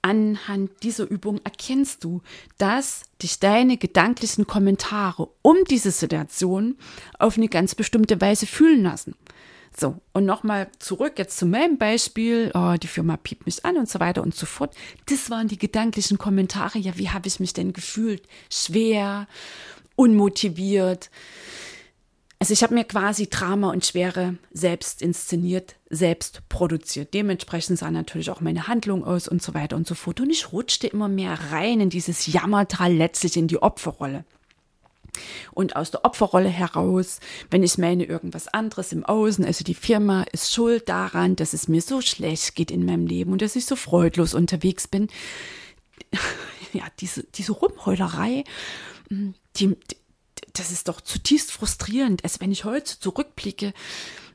Anhand 0.01 0.71
dieser 0.83 1.09
Übung 1.09 1.39
erkennst 1.43 2.03
du, 2.03 2.21
dass 2.57 3.03
dich 3.21 3.39
deine 3.39 3.77
gedanklichen 3.77 4.45
Kommentare 4.45 5.29
um 5.41 5.57
diese 5.69 5.91
Situation 5.91 6.77
auf 7.17 7.37
eine 7.37 7.47
ganz 7.47 7.75
bestimmte 7.75 8.19
Weise 8.21 8.45
fühlen 8.45 8.83
lassen. 8.83 9.15
So, 9.79 10.01
und 10.11 10.25
nochmal 10.25 10.69
zurück 10.79 11.19
jetzt 11.19 11.37
zu 11.37 11.45
meinem 11.45 11.77
Beispiel. 11.77 12.51
Oh, 12.55 12.75
die 12.81 12.87
Firma 12.87 13.15
piept 13.15 13.45
mich 13.45 13.63
an 13.63 13.77
und 13.77 13.87
so 13.87 13.99
weiter 13.99 14.23
und 14.23 14.33
so 14.33 14.47
fort. 14.47 14.75
Das 15.05 15.29
waren 15.29 15.47
die 15.47 15.59
gedanklichen 15.59 16.17
Kommentare. 16.17 16.79
Ja, 16.79 16.97
wie 16.97 17.09
habe 17.09 17.27
ich 17.27 17.39
mich 17.39 17.53
denn 17.53 17.73
gefühlt? 17.73 18.27
Schwer, 18.51 19.27
unmotiviert. 19.95 21.11
Also 22.39 22.53
ich 22.53 22.63
habe 22.63 22.73
mir 22.73 22.85
quasi 22.85 23.27
Drama 23.29 23.69
und 23.69 23.85
Schwere 23.85 24.37
selbst 24.51 25.01
inszeniert, 25.03 25.75
selbst 25.89 26.41
produziert. 26.49 27.13
Dementsprechend 27.13 27.77
sah 27.77 27.91
natürlich 27.91 28.31
auch 28.31 28.41
meine 28.41 28.67
Handlung 28.67 29.03
aus 29.03 29.27
und 29.27 29.43
so 29.43 29.53
weiter 29.53 29.75
und 29.75 29.87
so 29.87 29.93
fort. 29.93 30.19
Und 30.19 30.31
ich 30.31 30.51
rutschte 30.51 30.87
immer 30.87 31.07
mehr 31.07 31.37
rein 31.51 31.81
in 31.81 31.89
dieses 31.89 32.25
Jammertal, 32.25 32.93
letztlich 32.93 33.37
in 33.37 33.47
die 33.47 33.61
Opferrolle. 33.61 34.23
Und 35.53 35.75
aus 35.75 35.91
der 35.91 36.05
Opferrolle 36.05 36.49
heraus, 36.49 37.19
wenn 37.49 37.63
ich 37.63 37.77
meine 37.77 38.05
irgendwas 38.05 38.47
anderes 38.47 38.91
im 38.91 39.05
Außen, 39.05 39.45
also 39.45 39.63
die 39.63 39.73
Firma 39.73 40.23
ist 40.31 40.53
schuld 40.53 40.89
daran, 40.89 41.35
dass 41.35 41.53
es 41.53 41.67
mir 41.67 41.81
so 41.81 42.01
schlecht 42.01 42.55
geht 42.55 42.71
in 42.71 42.85
meinem 42.85 43.07
Leben 43.07 43.31
und 43.31 43.41
dass 43.41 43.55
ich 43.55 43.65
so 43.65 43.75
freudlos 43.75 44.33
unterwegs 44.33 44.87
bin. 44.87 45.07
Ja, 46.73 46.83
diese, 46.99 47.23
diese 47.23 47.53
Rumheulerei, 47.53 48.43
die, 49.09 49.77
das 50.53 50.71
ist 50.71 50.89
doch 50.89 51.01
zutiefst 51.01 51.51
frustrierend. 51.51 52.23
Also 52.23 52.41
wenn 52.41 52.51
ich 52.51 52.65
heute 52.65 52.99
zurückblicke, 52.99 53.73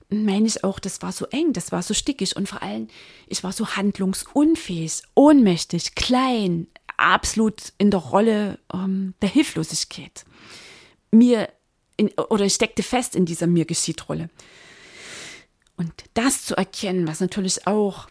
meine 0.08 0.46
ich 0.46 0.62
auch, 0.64 0.78
das 0.78 1.02
war 1.02 1.12
so 1.12 1.26
eng, 1.26 1.52
das 1.52 1.72
war 1.72 1.82
so 1.82 1.94
stickig 1.94 2.36
und 2.36 2.48
vor 2.48 2.62
allem, 2.62 2.88
ich 3.28 3.42
war 3.44 3.52
so 3.52 3.76
handlungsunfähig, 3.76 5.02
ohnmächtig, 5.14 5.94
klein, 5.94 6.66
absolut 6.96 7.72
in 7.78 7.90
der 7.90 8.00
Rolle 8.00 8.58
ähm, 8.72 9.14
der 9.22 9.28
Hilflosigkeit. 9.28 10.24
Mir 11.12 11.48
in, 11.96 12.10
oder 12.30 12.44
ich 12.44 12.54
steckte 12.54 12.82
fest 12.82 13.14
in 13.14 13.26
dieser 13.26 13.46
mir 13.46 13.64
geschieht 13.64 14.08
Rolle. 14.08 14.30
Und 15.76 15.92
das 16.14 16.44
zu 16.44 16.56
erkennen, 16.56 17.06
was 17.06 17.20
natürlich 17.20 17.66
auch 17.66 18.08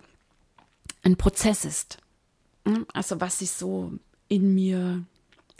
ein 1.03 1.17
Prozess 1.17 1.65
ist, 1.65 1.97
ne, 2.65 2.85
also 2.93 3.19
was 3.19 3.39
sich 3.39 3.51
so 3.51 3.91
in 4.27 4.53
mir 4.53 5.03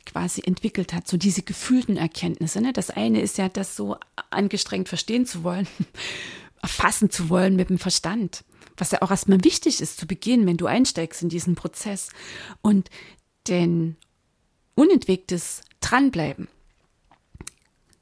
quasi 0.05 0.41
entwickelt 0.43 0.93
hat, 0.93 1.07
so 1.07 1.17
diese 1.17 1.43
gefühlten 1.43 1.97
Erkenntnisse. 1.97 2.61
Ne? 2.61 2.73
Das 2.73 2.89
eine 2.89 3.21
ist 3.21 3.37
ja, 3.37 3.49
das 3.49 3.75
so 3.75 3.97
angestrengt 4.29 4.89
verstehen 4.89 5.25
zu 5.25 5.43
wollen, 5.43 5.67
erfassen 6.61 7.09
zu 7.09 7.29
wollen 7.29 7.55
mit 7.55 7.69
dem 7.69 7.79
Verstand, 7.79 8.43
was 8.77 8.91
ja 8.91 9.01
auch 9.01 9.11
erstmal 9.11 9.43
wichtig 9.43 9.81
ist 9.81 9.97
zu 9.97 10.07
Beginn, 10.07 10.45
wenn 10.47 10.57
du 10.57 10.65
einsteigst 10.65 11.21
in 11.21 11.29
diesen 11.29 11.55
Prozess. 11.55 12.09
Und 12.61 12.89
den 13.47 13.95
unentwegtes 14.75 15.61
Dranbleiben, 15.81 16.47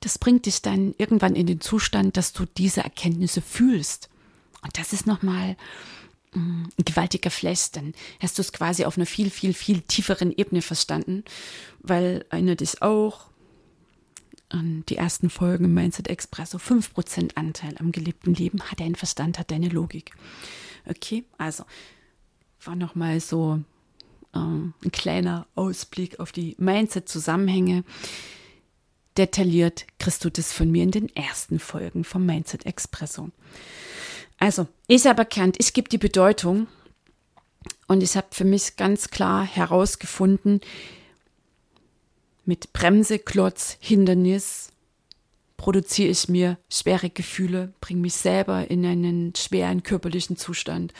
das 0.02 0.18
bringt 0.18 0.46
dich 0.46 0.62
dann 0.62 0.94
irgendwann 0.98 1.36
in 1.36 1.48
den 1.48 1.62
Zustand, 1.62 2.18
dass 2.18 2.34
du 2.34 2.46
diese 2.46 2.82
Erkenntnisse 2.82 3.42
fühlst. 3.42 4.10
Und 4.62 4.78
das 4.78 4.94
ist 4.94 5.08
nochmal 5.08 5.58
ein 6.36 6.72
gewaltiger 6.86 7.32
Flash, 7.32 7.72
dann 7.72 7.94
hast 8.20 8.38
du 8.38 8.42
es 8.42 8.54
quasi 8.54 8.86
auf 8.86 8.98
einer 8.98 9.06
viel, 9.06 9.30
viel, 9.30 9.54
viel 9.54 9.82
tieferen 9.82 10.32
Ebene 10.32 10.62
verstanden, 10.62 11.24
weil 11.80 12.26
erinnere 12.30 12.58
dich 12.58 12.82
auch 12.82 13.30
an 14.50 14.84
die 14.90 14.98
ersten 14.98 15.30
Folgen 15.30 15.66
im 15.66 15.74
Mindset 15.74 16.08
Express, 16.08 16.52
so 16.52 16.58
5% 16.58 17.36
Anteil 17.36 17.76
am 17.80 17.92
gelebten 17.92 18.34
Leben 18.34 18.62
hat 18.64 18.80
dein 18.80 18.96
Verstand, 18.96 19.40
hat 19.40 19.52
deine 19.52 19.70
Logik. 19.70 20.12
Okay, 20.86 21.24
also 21.38 21.64
war 22.64 22.76
nochmal 22.76 23.20
so 23.20 23.62
ähm, 24.36 24.74
ein 24.84 24.92
kleiner 24.92 25.48
Ausblick 25.56 26.20
auf 26.20 26.32
die 26.32 26.56
Mindset-Zusammenhänge. 26.58 27.84
Detailliert 29.20 29.86
kriegst 30.00 30.24
du 30.24 30.32
das 30.32 30.54
von 30.54 30.72
mir 30.72 30.82
in 30.82 30.92
den 30.92 31.14
ersten 31.14 31.60
Folgen 31.60 32.06
vom 32.06 32.26
Mindset 32.26 32.66
Expresso. 32.66 33.30
Also, 34.38 34.66
ich 34.88 35.06
habe 35.06 35.20
erkannt, 35.20 35.58
ich 35.60 35.74
gebe 35.74 35.90
die 35.90 35.98
Bedeutung 35.98 36.68
und 37.88 38.02
ich 38.02 38.16
habe 38.16 38.28
für 38.32 38.46
mich 38.46 38.78
ganz 38.78 39.10
klar 39.10 39.44
herausgefunden, 39.44 40.62
mit 42.46 42.72
Bremse, 42.72 43.20
Klotz, 43.20 43.78
Hindernis 43.82 44.72
produziere 45.58 46.10
ich 46.10 46.30
mir 46.30 46.58
schwere 46.70 47.10
Gefühle, 47.10 47.74
bringe 47.82 48.00
mich 48.00 48.14
selber 48.14 48.72
in 48.72 48.86
einen 48.86 49.36
schweren 49.36 49.84
körperlichen 49.84 50.38
Zustand. 50.38 50.94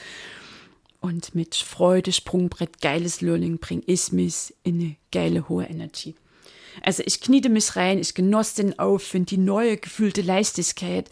Und 1.00 1.34
mit 1.34 1.54
Freude, 1.54 2.12
Sprungbrett, 2.12 2.82
geiles 2.82 3.22
Learning 3.22 3.58
bringe 3.58 3.82
ich 3.86 4.12
mich 4.12 4.54
in 4.62 4.78
eine 4.78 4.96
geile 5.10 5.48
hohe 5.48 5.64
Energie. 5.64 6.14
Also 6.82 7.02
ich 7.06 7.20
kniete 7.20 7.48
mich 7.48 7.76
rein, 7.76 7.98
ich 7.98 8.14
genoss 8.14 8.54
den 8.54 8.78
Aufwind, 8.78 9.30
die 9.30 9.38
neue 9.38 9.76
gefühlte 9.76 10.22
Leichtigkeit. 10.22 11.10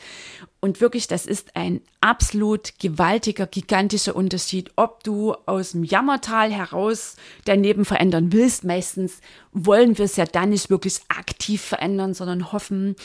Und 0.60 0.80
wirklich, 0.80 1.06
das 1.06 1.24
ist 1.24 1.54
ein 1.54 1.80
absolut 2.00 2.80
gewaltiger, 2.80 3.46
gigantischer 3.46 4.16
Unterschied, 4.16 4.72
ob 4.74 5.04
du 5.04 5.34
aus 5.46 5.70
dem 5.70 5.84
Jammertal 5.84 6.50
heraus 6.52 7.14
dein 7.44 7.62
Leben 7.62 7.84
verändern 7.84 8.32
willst. 8.32 8.64
Meistens 8.64 9.20
wollen 9.52 9.98
wir 9.98 10.04
es 10.04 10.16
ja 10.16 10.24
dann 10.24 10.48
nicht 10.48 10.68
wirklich 10.68 10.98
aktiv 11.06 11.62
verändern, 11.62 12.12
sondern 12.12 12.50
hoffen 12.50 12.96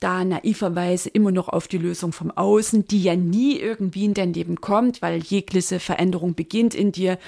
da 0.00 0.24
naiverweise 0.24 1.10
immer 1.10 1.32
noch 1.32 1.50
auf 1.50 1.68
die 1.68 1.76
Lösung 1.76 2.12
vom 2.12 2.30
Außen, 2.30 2.86
die 2.86 3.02
ja 3.02 3.14
nie 3.14 3.58
irgendwie 3.58 4.06
in 4.06 4.14
dein 4.14 4.32
Leben 4.32 4.62
kommt, 4.62 5.02
weil 5.02 5.22
jegliche 5.22 5.80
Veränderung 5.80 6.34
beginnt 6.34 6.74
in 6.74 6.92
dir, 6.92 7.18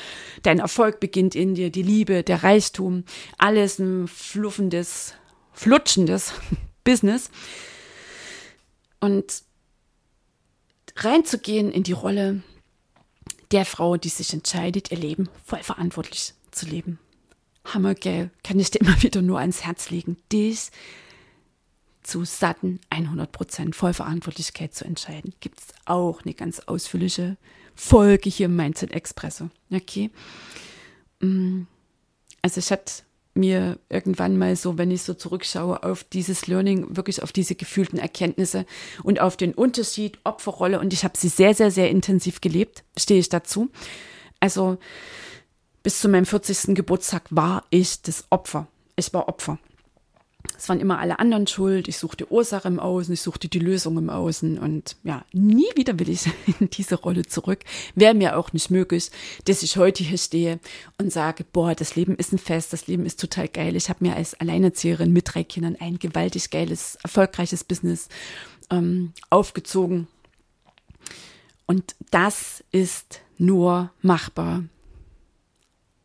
dein 0.43 0.61
Erfolg 0.61 0.99
beginnt 0.99 1.35
in 1.35 1.55
dir, 1.55 1.69
die 1.69 1.83
Liebe, 1.83 2.23
der 2.23 2.43
Reichtum, 2.43 3.05
alles 3.37 3.79
ein 3.79 4.09
fluffendes, 4.09 5.13
flutschendes 5.53 6.33
Business. 6.85 7.31
Und 9.01 9.45
reinzugehen 10.97 11.71
in 11.71 11.83
die 11.83 11.93
Rolle 11.93 12.43
der 13.51 13.65
Frau, 13.65 13.97
die 13.97 14.09
sich 14.09 14.33
entscheidet, 14.33 14.91
ihr 14.91 14.99
Leben 14.99 15.29
voll 15.45 15.63
verantwortlich 15.63 16.35
zu 16.51 16.67
leben. 16.67 16.99
Hammergeil, 17.65 18.31
kann 18.43 18.59
ich 18.59 18.71
dir 18.71 18.81
immer 18.81 19.03
wieder 19.03 19.23
nur 19.23 19.39
ans 19.39 19.65
Herz 19.65 19.91
legen, 19.91 20.17
dich 20.33 20.71
zu 22.03 22.25
satten 22.25 22.81
100% 22.91 23.75
Vollverantwortlichkeit 23.75 24.75
zu 24.75 24.85
entscheiden. 24.85 25.33
Gibt 25.41 25.61
es 25.61 25.67
auch 25.87 26.23
eine 26.23 26.35
ganz 26.35 26.61
ausführliche 26.61 27.39
Folge 27.75 28.29
hier 28.29 28.47
im 28.47 28.57
Mindset 28.57 28.93
Expresso. 28.93 29.49
Okay. 29.71 30.11
Mm, 31.21 31.63
also 32.43 32.59
ich 32.59 32.71
hatte 32.71 33.04
mir 33.35 33.79
irgendwann 33.89 34.39
mal 34.39 34.57
so, 34.57 34.79
wenn 34.79 34.91
ich 34.91 35.03
so 35.03 35.15
zurückschaue 35.15 35.83
auf 35.83 36.05
dieses 36.05 36.47
Learning, 36.47 36.97
wirklich 36.97 37.23
auf 37.23 37.33
diese 37.33 37.55
gefühlten 37.55 37.99
Erkenntnisse 37.99 38.65
und 39.03 39.21
auf 39.21 39.37
den 39.37 39.55
Unterschied 39.55 40.19
Opferrolle 40.25 40.81
und 40.81 40.93
ich 40.93 41.05
habe 41.05 41.19
sie 41.19 41.29
sehr, 41.29 41.55
sehr, 41.55 41.71
sehr 41.71 41.91
intensiv 41.91 42.41
gelebt, 42.41 42.85
stehe 42.97 43.21
ich 43.21 43.29
dazu. 43.29 43.71
Also 44.41 44.79
bis 45.83 46.01
zu 46.01 46.09
meinem 46.09 46.27
40. 46.27 46.75
Geburtstag 46.75 47.25
war 47.31 47.65
ich 47.71 48.03
das 48.03 48.25
Opfer. 48.31 48.67
Ich 48.97 49.13
war 49.13 49.29
Opfer. 49.29 49.59
Es 50.57 50.69
waren 50.69 50.81
immer 50.81 50.99
alle 50.99 51.19
anderen 51.19 51.47
schuld. 51.47 51.89
Ich 51.89 51.99
suchte 51.99 52.31
Ursache 52.31 52.69
im 52.69 52.79
Außen, 52.79 53.13
ich 53.13 53.21
suchte 53.21 53.49
die 53.49 53.59
Lösung 53.59 53.99
im 53.99 54.11
Außen. 54.11 54.59
Und 54.59 54.97
ja, 55.03 55.25
nie 55.33 55.67
wieder 55.75 55.99
will 55.99 56.09
ich 56.09 56.27
in 56.61 56.71
diese 56.71 56.95
Rolle 56.97 57.25
zurück. 57.25 57.61
Wäre 57.95 58.15
mir 58.15 58.39
auch 58.39 58.53
nicht 58.53 58.71
möglich, 58.71 59.11
dass 59.47 59.63
ich 59.63 59.77
heute 59.77 60.05
hier 60.05 60.19
stehe 60.19 60.61
und 60.99 61.13
sage, 61.13 61.45
boah, 61.53 61.75
das 61.75 61.97
Leben 61.97 62.17
ist 62.17 62.33
ein 62.33 62.39
Fest, 62.39 62.73
das 62.73 62.87
Leben 62.87 63.07
ist 63.07 63.21
total 63.21 63.49
geil. 63.49 63.77
Ich 63.77 63.89
habe 63.89 64.05
mir 64.05 64.17
als 64.17 64.39
Alleinerzieherin 64.41 65.13
mit 65.13 65.35
drei 65.35 65.45
Kindern 65.45 65.77
ein 65.81 65.99
gewaltig 65.99 66.51
geiles, 66.51 66.97
erfolgreiches 67.03 67.65
Business 67.65 68.09
ähm, 68.71 69.13
aufgezogen. 69.31 70.07
Und 71.67 71.95
das 72.11 72.63
ist 72.71 73.21
nur 73.39 73.91
machbar 74.03 74.65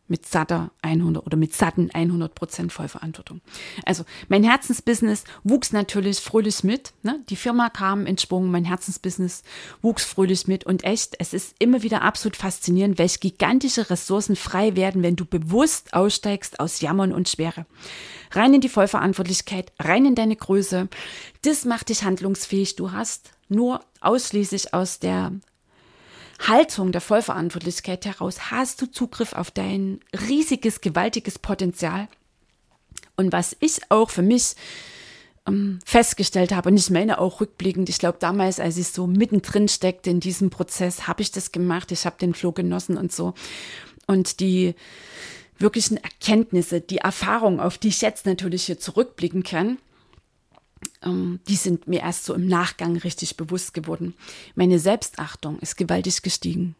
mit 0.09 0.25
satter 0.25 0.71
100 0.81 1.25
oder 1.25 1.37
mit 1.37 1.53
satten 1.55 1.89
100 1.91 2.33
Prozent 2.35 2.73
Vollverantwortung. 2.73 3.41
Also 3.85 4.03
mein 4.27 4.43
Herzensbusiness 4.43 5.23
wuchs 5.43 5.71
natürlich 5.71 6.19
fröhlich 6.19 6.63
mit. 6.63 6.93
Ne? 7.03 7.23
Die 7.29 7.35
Firma 7.35 7.69
kam 7.69 8.05
in 8.05 8.17
Schwung, 8.17 8.51
mein 8.51 8.65
Herzensbusiness 8.65 9.43
wuchs 9.81 10.03
fröhlich 10.03 10.47
mit 10.47 10.65
und 10.65 10.83
echt, 10.83 11.15
es 11.19 11.33
ist 11.33 11.55
immer 11.59 11.83
wieder 11.83 12.01
absolut 12.01 12.35
faszinierend, 12.35 12.97
welche 12.97 13.19
gigantische 13.19 13.89
Ressourcen 13.89 14.35
frei 14.35 14.75
werden, 14.75 15.03
wenn 15.03 15.15
du 15.15 15.25
bewusst 15.25 15.93
aussteigst 15.93 16.59
aus 16.59 16.81
Jammern 16.81 17.13
und 17.13 17.29
Schwere. 17.29 17.65
Rein 18.31 18.53
in 18.53 18.61
die 18.61 18.69
Vollverantwortlichkeit, 18.69 19.71
rein 19.79 20.05
in 20.05 20.15
deine 20.15 20.35
Größe. 20.35 20.87
Das 21.43 21.65
macht 21.65 21.89
dich 21.89 22.03
handlungsfähig. 22.03 22.75
Du 22.75 22.91
hast 22.91 23.31
nur 23.47 23.81
ausschließlich 24.01 24.73
aus 24.73 24.99
der 24.99 25.31
Haltung 26.39 26.91
der 26.91 27.01
Vollverantwortlichkeit 27.01 28.05
heraus 28.05 28.51
hast 28.51 28.81
du 28.81 28.85
Zugriff 28.85 29.33
auf 29.33 29.51
dein 29.51 29.99
riesiges, 30.27 30.81
gewaltiges 30.81 31.37
Potenzial. 31.37 32.07
Und 33.17 33.33
was 33.33 33.55
ich 33.59 33.79
auch 33.89 34.09
für 34.09 34.21
mich 34.21 34.55
ähm, 35.45 35.79
festgestellt 35.85 36.53
habe, 36.53 36.69
und 36.69 36.77
ich 36.77 36.89
meine 36.89 37.19
auch 37.19 37.41
rückblickend, 37.41 37.89
ich 37.89 37.99
glaube 37.99 38.17
damals, 38.21 38.59
als 38.59 38.77
ich 38.77 38.87
so 38.87 39.07
mittendrin 39.07 39.67
steckte 39.67 40.09
in 40.09 40.21
diesem 40.21 40.49
Prozess, 40.49 41.07
habe 41.07 41.21
ich 41.21 41.31
das 41.31 41.51
gemacht, 41.51 41.91
ich 41.91 42.05
habe 42.05 42.15
den 42.19 42.33
Floh 42.33 42.53
genossen 42.53 42.97
und 42.97 43.11
so. 43.11 43.33
Und 44.07 44.39
die 44.39 44.75
wirklichen 45.57 45.97
Erkenntnisse, 45.97 46.79
die 46.79 46.99
Erfahrung, 46.99 47.59
auf 47.59 47.77
die 47.77 47.89
ich 47.89 48.01
jetzt 48.01 48.25
natürlich 48.25 48.65
hier 48.65 48.79
zurückblicken 48.79 49.43
kann, 49.43 49.77
die 51.03 51.55
sind 51.55 51.87
mir 51.87 52.01
erst 52.01 52.25
so 52.25 52.33
im 52.33 52.47
Nachgang 52.47 52.97
richtig 52.97 53.37
bewusst 53.37 53.73
geworden. 53.73 54.15
Meine 54.55 54.79
Selbstachtung 54.79 55.59
ist 55.59 55.77
gewaltig 55.77 56.21
gestiegen. 56.21 56.75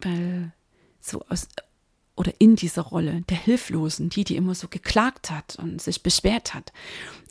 Weil 0.00 0.52
so 1.00 1.24
aus 1.28 1.48
oder 2.16 2.32
in 2.38 2.56
dieser 2.56 2.82
Rolle 2.82 3.22
der 3.28 3.36
Hilflosen, 3.36 4.10
die, 4.10 4.24
die 4.24 4.34
immer 4.34 4.56
so 4.56 4.66
geklagt 4.66 5.30
hat 5.30 5.56
und 5.56 5.80
sich 5.80 6.02
beschwert 6.02 6.52
hat, 6.52 6.72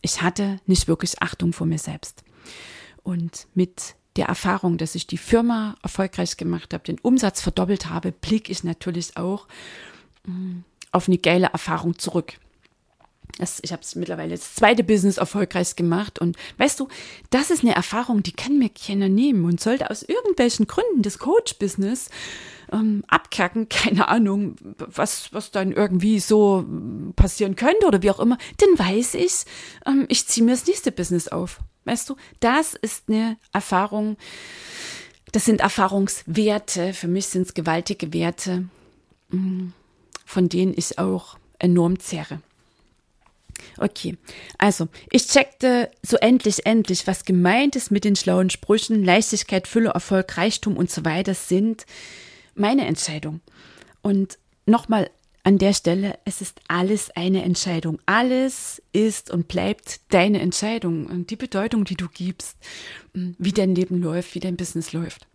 ich 0.01 0.21
hatte 0.21 0.61
nicht 0.65 0.87
wirklich 0.87 1.21
Achtung 1.21 1.51
vor 1.51 1.67
mir 1.67 1.77
selbst. 1.77 2.23
Und 3.03 3.47
mit 3.53 3.95
der 4.15 4.27
Erfahrung, 4.27 4.77
dass 4.77 4.95
ich 4.95 5.05
die 5.05 5.17
Firma 5.17 5.75
erfolgreich 5.83 6.37
gemacht 6.37 6.73
habe, 6.73 6.85
den 6.85 6.99
Umsatz 6.99 7.41
verdoppelt 7.41 7.89
habe, 7.89 8.13
blicke 8.13 8.51
ich 8.51 8.63
natürlich 8.63 9.17
auch 9.17 9.47
mm, 10.25 10.59
auf 10.91 11.09
eine 11.09 11.17
geile 11.17 11.47
Erfahrung 11.47 11.99
zurück. 11.99 12.39
Das, 13.37 13.59
ich 13.61 13.71
habe 13.71 13.83
es 13.83 13.95
mittlerweile 13.95 14.31
das 14.31 14.55
zweite 14.55 14.83
Business 14.83 15.17
erfolgreich 15.17 15.75
gemacht 15.75 16.19
und 16.19 16.37
weißt 16.57 16.79
du, 16.79 16.87
das 17.29 17.51
ist 17.51 17.63
eine 17.63 17.75
Erfahrung, 17.75 18.23
die 18.23 18.31
kann 18.31 18.57
mir 18.57 18.69
keiner 18.69 19.09
nehmen 19.09 19.45
und 19.45 19.59
sollte 19.59 19.91
aus 19.91 20.01
irgendwelchen 20.01 20.65
Gründen 20.65 21.03
das 21.03 21.19
Coach-Business 21.19 22.09
ähm, 22.71 23.03
abkacken, 23.07 23.69
keine 23.69 24.07
Ahnung, 24.07 24.55
was, 24.77 25.31
was 25.33 25.51
dann 25.51 25.71
irgendwie 25.71 26.19
so 26.19 26.65
passieren 27.15 27.55
könnte 27.55 27.85
oder 27.85 28.01
wie 28.01 28.11
auch 28.11 28.19
immer, 28.19 28.37
dann 28.57 28.77
weiß 28.77 29.13
ich, 29.15 29.45
ähm, 29.85 30.05
ich 30.09 30.25
ziehe 30.27 30.45
mir 30.45 30.51
das 30.51 30.65
nächste 30.65 30.91
Business 30.91 31.27
auf. 31.27 31.59
Weißt 31.85 32.09
du, 32.09 32.15
das 32.39 32.73
ist 32.73 33.07
eine 33.07 33.37
Erfahrung, 33.53 34.17
das 35.31 35.45
sind 35.45 35.61
Erfahrungswerte, 35.61 36.93
für 36.93 37.07
mich 37.07 37.27
sind 37.27 37.43
es 37.43 37.53
gewaltige 37.53 38.13
Werte, 38.13 38.67
mm, 39.29 39.67
von 40.25 40.49
denen 40.49 40.73
ich 40.75 40.99
auch 40.99 41.37
enorm 41.59 41.99
zehre. 41.99 42.41
Okay, 43.77 44.17
also 44.57 44.87
ich 45.11 45.27
checkte 45.27 45.89
so 46.03 46.17
endlich, 46.17 46.65
endlich, 46.65 47.07
was 47.07 47.25
gemeint 47.25 47.75
ist 47.75 47.91
mit 47.91 48.03
den 48.03 48.15
schlauen 48.15 48.49
Sprüchen, 48.49 49.03
Leichtigkeit, 49.03 49.67
Fülle, 49.67 49.89
Erfolg, 49.89 50.37
Reichtum 50.37 50.77
und 50.77 50.89
so 50.91 51.05
weiter 51.05 51.33
sind 51.33 51.85
meine 52.55 52.85
Entscheidung. 52.85 53.41
Und 54.01 54.37
nochmal 54.65 55.09
an 55.43 55.57
der 55.57 55.73
Stelle, 55.73 56.19
es 56.25 56.41
ist 56.41 56.59
alles 56.67 57.09
eine 57.11 57.43
Entscheidung. 57.43 57.99
Alles 58.05 58.81
ist 58.91 59.31
und 59.31 59.47
bleibt 59.47 60.01
deine 60.09 60.41
Entscheidung 60.41 61.05
und 61.05 61.29
die 61.29 61.37
Bedeutung, 61.37 61.85
die 61.85 61.95
du 61.95 62.09
gibst, 62.09 62.57
wie 63.13 63.53
dein 63.53 63.73
Leben 63.73 64.01
läuft, 64.01 64.35
wie 64.35 64.41
dein 64.41 64.57
Business 64.57 64.91
läuft. 64.91 65.25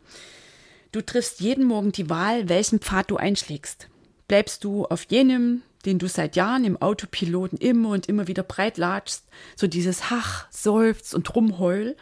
Du 0.93 1.01
triffst 1.01 1.41
jeden 1.41 1.65
Morgen 1.65 1.93
die 1.93 2.11
Wahl, 2.11 2.51
welchen 2.51 2.81
Pfad 2.81 3.11
du 3.11 3.17
einschlägst. 3.17 3.89
Bleibst 4.29 4.65
du 4.65 4.85
auf 4.85 5.07
jenem, 5.09 5.63
den 5.85 5.99
du 5.99 6.09
seit 6.09 6.37
Jahren 6.37 6.65
im 6.65 6.81
Autopiloten 6.81 7.59
immer 7.59 7.91
und 7.91 8.07
immer 8.09 8.29
wieder 8.29 8.43
breit 8.43 8.79
latschst, 8.79 9.25
so 9.57 9.67
dieses 9.67 10.11
Hach, 10.11 10.47
Seufz 10.51 11.13
und 11.13 11.35
Rumheul? 11.35 11.97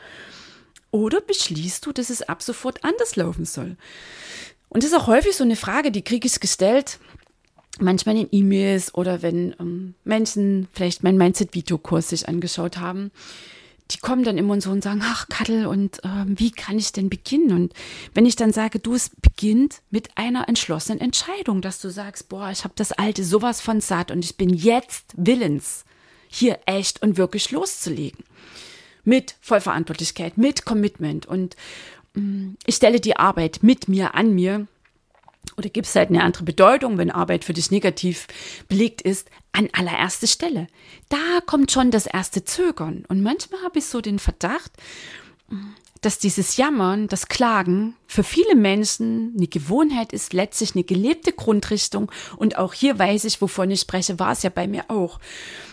Oder 0.90 1.20
beschließt 1.20 1.86
du, 1.86 1.92
dass 1.92 2.10
es 2.10 2.22
ab 2.22 2.42
sofort 2.42 2.84
anders 2.84 3.16
laufen 3.16 3.44
soll? 3.44 3.76
Und 4.68 4.82
das 4.82 4.90
ist 4.90 4.96
auch 4.96 5.06
häufig 5.06 5.36
so 5.36 5.44
eine 5.44 5.56
Frage, 5.56 5.90
die 5.90 6.02
kriege 6.02 6.26
ich 6.26 6.40
gestellt, 6.40 6.98
manchmal 7.78 8.16
in 8.16 8.28
E-Mails 8.30 8.94
oder 8.94 9.22
wenn 9.22 9.54
ähm, 9.58 9.94
Menschen 10.04 10.68
vielleicht 10.72 11.02
meinen 11.02 11.18
Mindset-Videokurs 11.18 12.10
sich 12.10 12.28
angeschaut 12.28 12.78
haben 12.78 13.10
die 13.90 13.98
kommen 13.98 14.24
dann 14.24 14.38
immer 14.38 14.52
und 14.52 14.62
so 14.62 14.70
und 14.70 14.82
sagen, 14.82 15.02
ach 15.04 15.28
Kattel, 15.28 15.66
und 15.66 16.02
äh, 16.04 16.24
wie 16.26 16.50
kann 16.50 16.78
ich 16.78 16.92
denn 16.92 17.10
beginnen? 17.10 17.52
Und 17.52 17.74
wenn 18.14 18.26
ich 18.26 18.36
dann 18.36 18.52
sage, 18.52 18.78
du, 18.78 18.94
es 18.94 19.10
beginnt 19.20 19.82
mit 19.90 20.16
einer 20.16 20.48
entschlossenen 20.48 21.00
Entscheidung, 21.00 21.60
dass 21.60 21.80
du 21.80 21.90
sagst, 21.90 22.28
boah, 22.28 22.50
ich 22.50 22.64
habe 22.64 22.74
das 22.76 22.92
Alte 22.92 23.24
sowas 23.24 23.60
von 23.60 23.80
satt 23.80 24.10
und 24.10 24.24
ich 24.24 24.36
bin 24.36 24.50
jetzt 24.50 25.12
willens, 25.16 25.84
hier 26.28 26.60
echt 26.66 27.02
und 27.02 27.16
wirklich 27.16 27.50
loszulegen. 27.50 28.24
Mit 29.04 29.34
Vollverantwortlichkeit, 29.40 30.38
mit 30.38 30.64
Commitment. 30.64 31.26
Und 31.26 31.56
mh, 32.14 32.22
mm, 32.22 32.56
ich 32.66 32.76
stelle 32.76 33.00
die 33.00 33.16
Arbeit 33.16 33.60
mit 33.62 33.88
mir 33.88 34.14
an 34.14 34.34
mir 34.34 34.66
oder 35.60 35.68
gibt 35.68 35.86
es 35.86 35.94
halt 35.94 36.08
eine 36.08 36.22
andere 36.22 36.44
Bedeutung, 36.44 36.98
wenn 36.98 37.10
Arbeit 37.10 37.44
für 37.44 37.52
dich 37.52 37.70
negativ 37.70 38.26
belegt 38.68 39.02
ist, 39.02 39.28
an 39.52 39.68
allererste 39.72 40.26
Stelle. 40.26 40.66
Da 41.08 41.40
kommt 41.44 41.70
schon 41.70 41.90
das 41.90 42.06
erste 42.06 42.44
Zögern. 42.44 43.04
Und 43.08 43.22
manchmal 43.22 43.62
habe 43.62 43.78
ich 43.78 43.86
so 43.86 44.00
den 44.00 44.18
Verdacht, 44.18 44.72
dass 46.00 46.18
dieses 46.18 46.56
Jammern, 46.56 47.08
das 47.08 47.28
Klagen 47.28 47.94
für 48.06 48.22
viele 48.22 48.54
Menschen 48.56 49.34
eine 49.36 49.48
Gewohnheit 49.48 50.12
ist, 50.12 50.32
letztlich 50.32 50.74
eine 50.74 50.84
gelebte 50.84 51.32
Grundrichtung. 51.32 52.10
Und 52.36 52.56
auch 52.56 52.72
hier 52.72 52.98
weiß 52.98 53.24
ich, 53.24 53.42
wovon 53.42 53.70
ich 53.70 53.80
spreche, 53.80 54.18
war 54.18 54.32
es 54.32 54.42
ja 54.42 54.50
bei 54.50 54.66
mir 54.66 54.84
auch. 54.88 55.20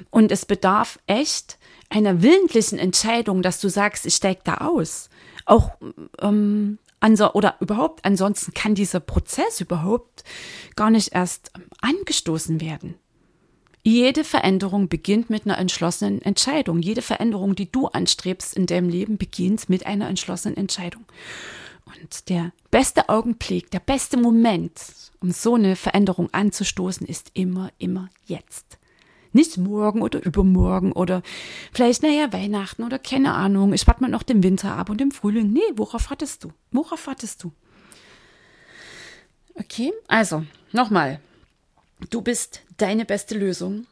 Und 0.10 0.32
es 0.32 0.46
bedarf 0.46 1.00
echt 1.08 1.58
einer 1.90 2.22
willentlichen 2.22 2.78
Entscheidung, 2.78 3.42
dass 3.42 3.62
du 3.62 3.70
sagst, 3.70 4.06
ich 4.06 4.16
steige 4.16 4.42
da 4.44 4.56
aus. 4.56 5.10
Auch 5.46 5.72
ähm, 6.20 6.78
Anso 7.00 7.32
oder 7.34 7.56
überhaupt, 7.60 8.04
ansonsten 8.06 8.54
kann 8.54 8.76
dieser 8.76 9.00
Prozess 9.00 9.62
überhaupt 9.62 10.24
gar 10.76 10.90
nicht 10.90 11.14
erst 11.14 11.52
angestoßen 11.82 12.60
werden. 12.60 12.96
Jede 13.84 14.24
Veränderung 14.26 14.90
beginnt 14.90 15.30
mit 15.30 15.46
einer 15.46 15.58
entschlossenen 15.58 16.22
Entscheidung. 16.22 16.82
Jede 16.82 17.02
Veränderung, 17.02 17.56
die 17.56 17.72
du 17.72 17.88
anstrebst 17.88 18.58
in 18.58 18.66
deinem 18.66 18.90
Leben, 18.90 19.18
beginnt 19.18 19.70
mit 19.70 19.86
einer 19.86 20.10
entschlossenen 20.10 20.58
Entscheidung. 20.58 21.06
Und 21.86 22.28
der 22.28 22.52
beste 22.70 23.08
Augenblick, 23.08 23.72
der 23.72 23.80
beste 23.80 24.18
Moment, 24.18 24.74
um 25.22 25.32
so 25.32 25.56
eine 25.56 25.78
Veränderung 25.78 26.34
anzustoßen, 26.34 27.08
ist 27.08 27.32
immer, 27.34 27.72
immer 27.78 28.10
jetzt. 28.26 28.77
Nicht 29.38 29.58
morgen 29.60 30.02
oder 30.02 30.26
übermorgen 30.26 30.94
oder 30.94 31.22
vielleicht, 31.72 32.02
naja, 32.02 32.34
Weihnachten 32.34 32.84
oder 32.84 32.98
keine 32.98 33.36
Ahnung. 33.36 33.72
Ich 33.72 33.86
warte 33.86 34.02
mal 34.02 34.10
noch 34.10 34.24
den 34.24 34.42
Winter 34.42 34.76
ab 34.76 34.90
und 34.90 35.00
im 35.00 35.12
Frühling. 35.12 35.54
Nee, 35.54 35.62
worauf 35.76 36.10
wartest 36.10 36.44
du? 36.44 36.52
Worauf 36.72 37.06
wartest 37.06 37.44
du? 37.44 37.52
Okay, 39.54 39.94
also 40.08 40.44
nochmal. 40.72 41.20
Du 42.10 42.24
bist 42.24 42.64
deine 42.78 43.06
beste 43.06 43.38
Lösung. 43.38 43.86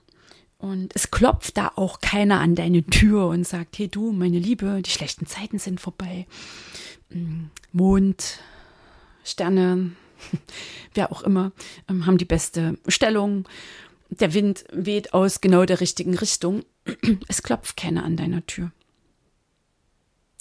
Und 0.57 0.95
es 0.95 1.11
klopft 1.11 1.57
da 1.57 1.73
auch 1.75 1.99
keiner 1.99 2.39
an 2.39 2.55
deine 2.55 2.83
Tür 2.83 3.27
und 3.27 3.45
sagt, 3.45 3.77
hey 3.77 3.87
du, 3.87 4.11
meine 4.11 4.39
Liebe, 4.39 4.81
die 4.81 4.89
schlechten 4.89 5.27
Zeiten 5.27 5.59
sind 5.59 5.79
vorbei. 5.79 6.25
Mm, 7.11 7.45
Mond, 7.71 8.39
Sterne, 9.23 9.91
wer 10.95 11.11
auch 11.11 11.21
immer, 11.21 11.51
ähm, 11.87 12.07
haben 12.07 12.17
die 12.17 12.25
beste 12.25 12.79
Stellung 12.87 13.45
der 14.09 14.33
Wind 14.33 14.65
weht 14.71 15.13
aus 15.13 15.41
genau 15.41 15.65
der 15.65 15.81
richtigen 15.81 16.17
Richtung. 16.17 16.63
Es 17.27 17.43
klopft 17.43 17.77
keiner 17.77 18.03
an 18.03 18.17
deiner 18.17 18.45
Tür. 18.45 18.71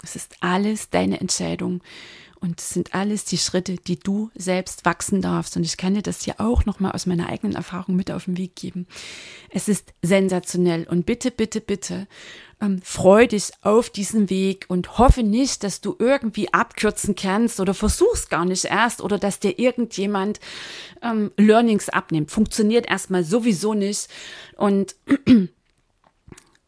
Es 0.02 0.16
ist 0.16 0.36
alles 0.40 0.90
deine 0.90 1.20
Entscheidung 1.20 1.82
und 2.44 2.60
es 2.60 2.74
sind 2.74 2.94
alles 2.94 3.24
die 3.24 3.38
Schritte, 3.38 3.76
die 3.76 3.98
du 3.98 4.30
selbst 4.34 4.84
wachsen 4.84 5.22
darfst. 5.22 5.56
Und 5.56 5.64
ich 5.64 5.78
kann 5.78 5.94
dir 5.94 6.02
das 6.02 6.24
hier 6.24 6.40
auch 6.40 6.66
nochmal 6.66 6.92
aus 6.92 7.06
meiner 7.06 7.30
eigenen 7.30 7.56
Erfahrung 7.56 7.96
mit 7.96 8.10
auf 8.10 8.26
den 8.26 8.36
Weg 8.36 8.54
geben. 8.54 8.86
Es 9.48 9.66
ist 9.66 9.94
sensationell 10.02 10.84
und 10.84 11.06
bitte, 11.06 11.30
bitte, 11.30 11.62
bitte 11.62 12.06
ähm, 12.60 12.82
freu 12.84 13.26
dich 13.26 13.50
auf 13.62 13.88
diesen 13.88 14.28
Weg 14.28 14.66
und 14.68 14.98
hoffe 14.98 15.22
nicht, 15.22 15.64
dass 15.64 15.80
du 15.80 15.96
irgendwie 15.98 16.52
abkürzen 16.52 17.14
kannst 17.14 17.60
oder 17.60 17.72
versuchst 17.72 18.28
gar 18.28 18.44
nicht 18.44 18.66
erst 18.66 19.00
oder 19.00 19.18
dass 19.18 19.40
dir 19.40 19.58
irgendjemand 19.58 20.38
ähm, 21.00 21.32
Learnings 21.38 21.88
abnimmt. 21.88 22.30
Funktioniert 22.30 22.86
erstmal 22.86 23.24
sowieso 23.24 23.72
nicht. 23.72 24.08
Und 24.58 24.96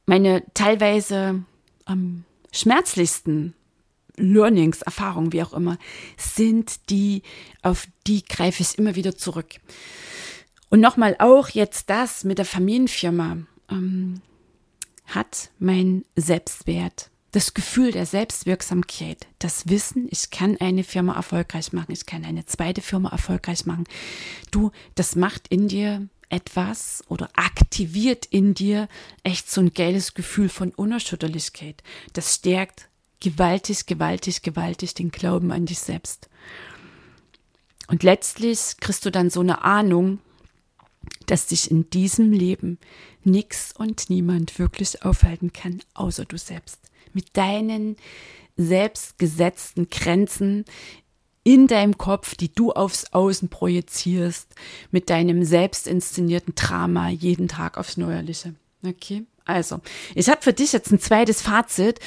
meine 0.07 0.43
teilweise 0.55 1.45
ähm, 1.87 2.25
schmerzlichsten 2.51 3.53
Learnings, 4.16 4.83
Erfahrungen, 4.83 5.33
wie 5.33 5.42
auch 5.42 5.52
immer, 5.52 5.79
sind 6.16 6.90
die, 6.90 7.22
auf 7.62 7.87
die 8.07 8.24
greife 8.24 8.62
ich 8.62 8.79
immer 8.79 8.94
wieder 8.94 9.16
zurück. 9.16 9.55
Und 10.68 10.81
nochmal 10.81 11.16
auch 11.18 11.48
jetzt 11.48 11.90
das 11.90 12.24
mit 12.24 12.38
der 12.38 12.44
Familienfirma 12.44 13.38
ähm, 13.70 14.20
hat 15.07 15.50
mein 15.59 16.05
Selbstwert, 16.16 17.11
das 17.33 17.55
Gefühl 17.55 17.92
der 17.92 18.07
Selbstwirksamkeit, 18.07 19.26
das 19.38 19.68
Wissen, 19.68 20.09
ich 20.11 20.31
kann 20.31 20.57
eine 20.59 20.85
Firma 20.85 21.14
erfolgreich 21.14 21.72
machen, 21.72 21.92
ich 21.92 22.07
kann 22.07 22.24
eine 22.24 22.46
zweite 22.46 22.83
Firma 22.83 23.11
erfolgreich 23.11 23.66
machen. 23.66 23.85
Du, 24.50 24.72
das 24.94 25.16
macht 25.16 25.48
in 25.48 25.68
dir 25.68 26.09
etwas 26.29 27.05
oder 27.09 27.29
aktiviert 27.35 28.26
in 28.26 28.55
dir 28.55 28.88
echt 29.22 29.50
so 29.50 29.61
ein 29.61 29.72
geiles 29.72 30.14
Gefühl 30.14 30.48
von 30.48 30.72
Unerschütterlichkeit. 30.72 31.83
Das 32.12 32.35
stärkt 32.35 32.88
gewaltig, 33.20 33.87
gewaltig, 33.87 34.42
gewaltig 34.42 34.94
den 34.94 35.11
Glauben 35.11 35.50
an 35.52 35.66
dich 35.66 35.79
selbst. 35.79 36.29
Und 37.88 38.02
letztlich 38.02 38.76
kriegst 38.81 39.05
du 39.05 39.11
dann 39.11 39.31
so 39.31 39.40
eine 39.40 39.62
Ahnung, 39.62 40.18
dass 41.26 41.46
dich 41.46 41.70
in 41.70 41.88
diesem 41.90 42.33
Leben 42.33 42.79
nichts 43.24 43.72
und 43.76 44.11
niemand 44.11 44.59
wirklich 44.59 45.02
aufhalten 45.02 45.52
kann, 45.52 45.83
außer 45.94 46.24
du 46.24 46.38
selbst. 46.38 46.79
Mit 47.12 47.37
deinen 47.37 47.96
selbstgesetzten 48.57 49.88
Grenzen 49.90 50.64
in 51.44 51.68
deinem 51.68 51.96
Kopf, 51.96 52.35
die 52.35 52.52
du 52.52 52.72
aufs 52.72 53.12
Außen 53.12 53.48
projizierst, 53.48 54.52
mit 54.90 55.11
deinem 55.11 55.44
selbst 55.44 55.87
inszenierten 55.87 56.55
Drama 56.57 57.09
jeden 57.09 57.46
Tag 57.46 57.79
aufs 57.79 57.96
Neuerliche. 57.96 58.55
Okay? 58.85 59.24
Also, 59.47 59.81
ich 60.15 60.29
habe 60.29 60.43
für 60.43 60.53
dich 60.53 60.73
jetzt 60.73 60.91
ein 60.91 60.99
zweites 60.99 61.41
Fazit 61.41 62.01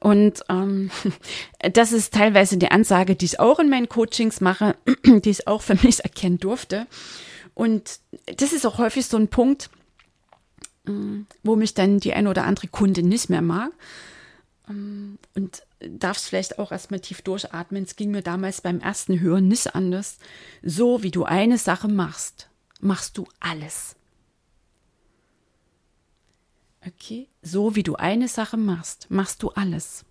und 0.00 0.42
ähm, 0.48 0.90
das 1.72 1.92
ist 1.92 2.14
teilweise 2.14 2.56
die 2.56 2.70
Ansage, 2.70 3.14
die 3.14 3.26
ich 3.26 3.38
auch 3.38 3.58
in 3.58 3.68
meinen 3.68 3.88
Coachings 3.88 4.40
mache, 4.40 4.76
die 5.04 5.30
ich 5.30 5.46
auch 5.46 5.62
für 5.62 5.76
mich 5.82 6.02
erkennen 6.04 6.38
durfte. 6.38 6.86
Und 7.54 8.00
das 8.36 8.52
ist 8.52 8.66
auch 8.66 8.78
häufig 8.78 9.06
so 9.06 9.18
ein 9.18 9.28
Punkt, 9.28 9.70
ähm, 10.88 11.26
wo 11.42 11.54
mich 11.54 11.74
dann 11.74 12.00
die 12.00 12.14
ein 12.14 12.26
oder 12.26 12.44
andere 12.44 12.68
Kunde 12.68 13.02
nicht 13.02 13.28
mehr 13.28 13.42
mag. 13.42 13.72
Ähm, 14.68 15.18
und 15.34 15.62
darfst 15.80 16.26
vielleicht 16.26 16.58
auch 16.58 16.72
erstmal 16.72 17.00
tief 17.00 17.22
durchatmen. 17.22 17.84
Es 17.84 17.96
ging 17.96 18.10
mir 18.10 18.22
damals 18.22 18.62
beim 18.62 18.80
ersten 18.80 19.20
Hören 19.20 19.48
nicht 19.48 19.74
anders. 19.74 20.18
So 20.62 21.02
wie 21.02 21.10
du 21.10 21.24
eine 21.24 21.58
Sache 21.58 21.88
machst, 21.88 22.48
machst 22.80 23.18
du 23.18 23.26
alles. 23.40 23.95
Okay? 26.86 27.28
So 27.42 27.74
wie 27.74 27.82
du 27.82 27.96
eine 27.96 28.28
Sache 28.28 28.56
machst, 28.56 29.06
machst 29.10 29.42
du 29.42 29.50
alles. 29.50 30.04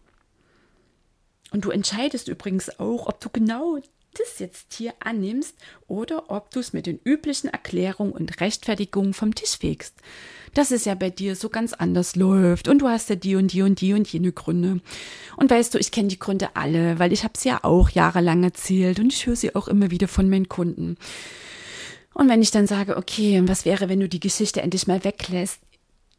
Und 1.52 1.66
du 1.66 1.70
entscheidest 1.70 2.28
übrigens 2.28 2.80
auch, 2.80 3.08
ob 3.08 3.22
du 3.22 3.30
genau 3.30 3.80
das 4.20 4.40
jetzt 4.40 4.74
hier 4.74 4.94
annimmst 5.00 5.56
oder 5.88 6.32
ob 6.32 6.52
du 6.52 6.60
es 6.60 6.74
mit 6.74 6.86
den 6.86 7.00
üblichen 7.04 7.50
Erklärungen 7.50 8.14
und 8.14 8.40
Rechtfertigungen 8.42 9.14
vom 9.14 9.36
Tisch 9.36 9.58
fegst. 9.58 9.96
Dass 10.54 10.72
es 10.72 10.86
ja 10.86 10.96
bei 10.96 11.10
dir 11.10 11.36
so 11.36 11.50
ganz 11.50 11.74
anders 11.74 12.16
läuft 12.16 12.68
und 12.68 12.80
du 12.80 12.88
hast 12.88 13.10
ja 13.10 13.16
die 13.16 13.36
und 13.36 13.52
die 13.52 13.62
und 13.62 13.82
die 13.82 13.94
und 13.94 14.08
jene 14.08 14.32
Gründe. 14.32 14.80
Und 15.36 15.52
weißt 15.52 15.74
du, 15.74 15.78
ich 15.78 15.92
kenne 15.92 16.08
die 16.08 16.20
Gründe 16.20 16.56
alle, 16.56 16.98
weil 16.98 17.12
ich 17.12 17.24
habe 17.24 17.38
sie 17.38 17.50
ja 17.50 17.64
auch 17.64 17.90
jahrelang 17.90 18.44
erzählt 18.44 19.00
und 19.00 19.12
ich 19.14 19.26
höre 19.26 19.36
sie 19.36 19.56
auch 19.56 19.68
immer 19.68 19.92
wieder 19.92 20.08
von 20.08 20.30
meinen 20.30 20.48
Kunden. 20.48 20.98
Und 22.14 22.30
wenn 22.30 22.42
ich 22.42 22.52
dann 22.52 22.68
sage, 22.68 22.96
okay, 22.96 23.42
was 23.46 23.66
wäre, 23.66 23.90
wenn 23.90 24.00
du 24.00 24.08
die 24.08 24.22
Geschichte 24.22 24.62
endlich 24.62 24.88
mal 24.88 25.04
weglässt? 25.04 25.60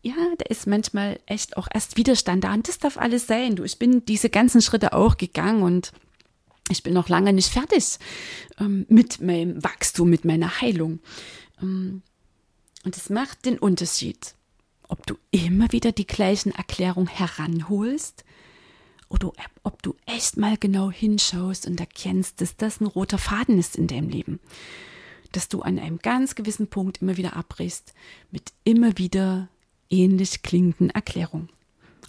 Ja, 0.06 0.14
da 0.38 0.44
ist 0.48 0.68
manchmal 0.68 1.18
echt 1.26 1.56
auch 1.56 1.66
erst 1.74 1.96
Widerstand 1.96 2.44
da 2.44 2.54
und 2.54 2.68
das 2.68 2.78
darf 2.78 2.96
alles 2.96 3.26
sein. 3.26 3.56
Du, 3.56 3.64
ich 3.64 3.76
bin 3.76 4.04
diese 4.04 4.30
ganzen 4.30 4.62
Schritte 4.62 4.92
auch 4.92 5.16
gegangen 5.16 5.64
und 5.64 5.90
ich 6.70 6.84
bin 6.84 6.94
noch 6.94 7.08
lange 7.08 7.32
nicht 7.32 7.48
fertig 7.48 7.98
ähm, 8.60 8.86
mit 8.88 9.20
meinem 9.20 9.64
Wachstum, 9.64 10.08
mit 10.08 10.24
meiner 10.24 10.60
Heilung. 10.60 11.00
Ähm, 11.60 12.02
und 12.84 12.96
es 12.96 13.10
macht 13.10 13.46
den 13.46 13.58
Unterschied, 13.58 14.36
ob 14.86 15.04
du 15.08 15.16
immer 15.32 15.72
wieder 15.72 15.90
die 15.90 16.06
gleichen 16.06 16.52
Erklärungen 16.52 17.08
heranholst 17.08 18.24
oder 19.08 19.32
ob 19.64 19.82
du 19.82 19.96
echt 20.06 20.36
mal 20.36 20.56
genau 20.56 20.88
hinschaust 20.88 21.66
und 21.66 21.80
erkennst, 21.80 22.40
dass 22.40 22.56
das 22.56 22.80
ein 22.80 22.86
roter 22.86 23.18
Faden 23.18 23.58
ist 23.58 23.74
in 23.74 23.88
deinem 23.88 24.08
Leben. 24.08 24.38
Dass 25.32 25.48
du 25.48 25.62
an 25.62 25.80
einem 25.80 25.98
ganz 25.98 26.36
gewissen 26.36 26.68
Punkt 26.68 27.02
immer 27.02 27.16
wieder 27.16 27.34
abbrichst 27.34 27.92
mit 28.30 28.52
immer 28.62 28.98
wieder 28.98 29.48
ähnlich 29.90 30.42
klingenden 30.42 30.90
Erklärungen. 30.90 31.48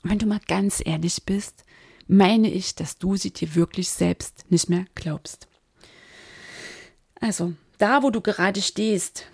Und 0.04 0.12
wenn 0.12 0.20
du 0.20 0.26
mal 0.26 0.42
ganz 0.48 0.82
ehrlich 0.86 1.24
bist, 1.26 1.64
meine 2.08 2.50
ich, 2.50 2.76
dass 2.76 2.98
du 2.98 3.16
sie 3.16 3.32
dir 3.32 3.56
wirklich 3.56 3.90
selbst 3.90 4.46
nicht 4.50 4.70
mehr 4.70 4.86
glaubst. 4.96 5.48
Also, 7.20 7.54
da 7.78 8.04
wo 8.04 8.10
du 8.10 8.22
gerade 8.22 8.62
stehst, 8.62 9.26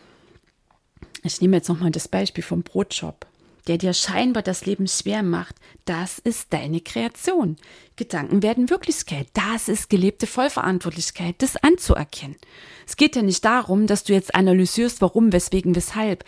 ich 1.23 1.41
nehme 1.41 1.58
jetzt 1.58 1.69
nochmal 1.69 1.91
das 1.91 2.08
Beispiel 2.08 2.43
vom 2.43 2.63
Brotshop, 2.63 3.25
der 3.67 3.77
dir 3.77 3.93
scheinbar 3.93 4.43
das 4.43 4.65
Leben 4.65 4.88
schwer 4.88 5.23
macht, 5.23 5.56
das 5.86 6.19
ist 6.19 6.51
deine 6.51 6.82
Kreation. 6.82 7.56
Gedanken 7.95 8.43
werden 8.43 8.69
Wirklichkeit. 8.69 9.27
Das 9.34 9.69
ist 9.69 9.89
gelebte 9.89 10.27
Vollverantwortlichkeit, 10.27 11.36
das 11.38 11.56
anzuerkennen. 11.58 12.36
Es 12.86 12.97
geht 12.97 13.15
ja 13.15 13.21
nicht 13.21 13.45
darum, 13.45 13.88
dass 13.88 14.03
du 14.03 14.13
jetzt 14.13 14.36
analysierst, 14.36 15.01
warum, 15.01 15.32
weswegen, 15.32 15.75
weshalb, 15.75 16.25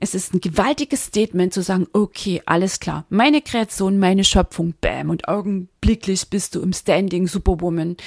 es 0.00 0.14
ist 0.14 0.32
ein 0.32 0.40
gewaltiges 0.40 1.04
Statement 1.04 1.52
zu 1.52 1.62
sagen, 1.62 1.86
okay, 1.92 2.42
alles 2.46 2.80
klar, 2.80 3.04
meine 3.10 3.42
Kreation, 3.42 3.98
meine 3.98 4.24
Schöpfung, 4.24 4.74
bam, 4.80 5.10
und 5.10 5.28
augenblicklich 5.28 6.28
bist 6.30 6.54
du 6.54 6.62
im 6.62 6.72
Standing 6.72 7.28
Superwoman 7.28 7.98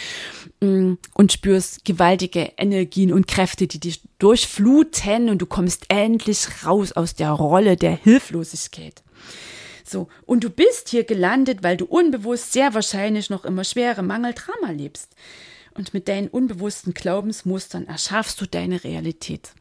mm, 0.59 0.93
und 1.13 1.31
spürst 1.31 1.85
gewaltige 1.85 2.51
Energien 2.57 3.13
und 3.13 3.27
Kräfte, 3.27 3.67
die 3.67 3.79
dich 3.79 4.01
durchfluten 4.17 5.29
und 5.29 5.39
du 5.39 5.45
kommst 5.45 5.85
endlich 5.89 6.65
raus 6.65 6.93
aus 6.93 7.13
der 7.13 7.29
Rolle 7.29 7.77
der 7.77 7.95
Hilflosigkeit. 7.95 9.03
So, 9.85 10.07
und 10.25 10.43
du 10.43 10.49
bist 10.49 10.89
hier 10.89 11.03
gelandet, 11.03 11.61
weil 11.61 11.77
du 11.77 11.85
unbewusst 11.85 12.53
sehr 12.53 12.73
wahrscheinlich 12.73 13.29
noch 13.29 13.45
immer 13.45 13.63
schwere 13.63 14.01
Mangeldrama 14.01 14.71
lebst. 14.71 15.11
Und 15.75 15.93
mit 15.93 16.07
deinen 16.07 16.27
unbewussten 16.27 16.93
Glaubensmustern 16.93 17.87
erschaffst 17.87 18.39
du 18.41 18.45
deine 18.47 18.83
Realität. 18.83 19.53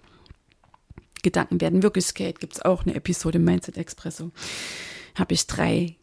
Gedanken 1.23 1.61
werden 1.61 1.83
Wirklichkeit, 1.83 2.41
gibt 2.41 2.55
es 2.55 2.63
auch 2.63 2.85
eine 2.85 2.95
Episode 2.95 3.39
im 3.39 3.45
Mindset 3.45 3.77
Expresso. 3.77 4.31
Habe 5.15 5.35
ich 5.35 5.47
drei 5.47 5.97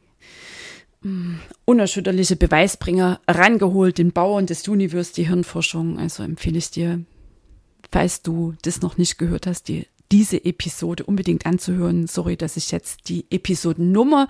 mh, 1.02 1.12
mm, 1.12 1.40
unerschütterliche 1.66 2.36
Beweisbringer 2.36 3.20
rangeholt, 3.28 3.98
den 3.98 4.12
Bauern 4.12 4.46
des 4.46 4.68
Universums, 4.68 5.14
die 5.14 5.28
Hirnforschung. 5.28 6.00
Also 6.00 6.24
empfehle 6.24 6.58
ich 6.58 6.72
dir, 6.72 7.04
falls 7.92 8.22
du 8.22 8.56
das 8.62 8.82
noch 8.82 8.98
nicht 8.98 9.18
gehört 9.18 9.48
hast, 9.48 9.68
die 9.68 9.88
diese 10.12 10.44
Episode 10.44 11.04
unbedingt 11.04 11.46
anzuhören. 11.46 12.08
Sorry, 12.08 12.36
dass 12.36 12.58
ich 12.58 12.72
jetzt 12.72 13.10
die 13.10 13.26
Episodennummer 13.30 14.28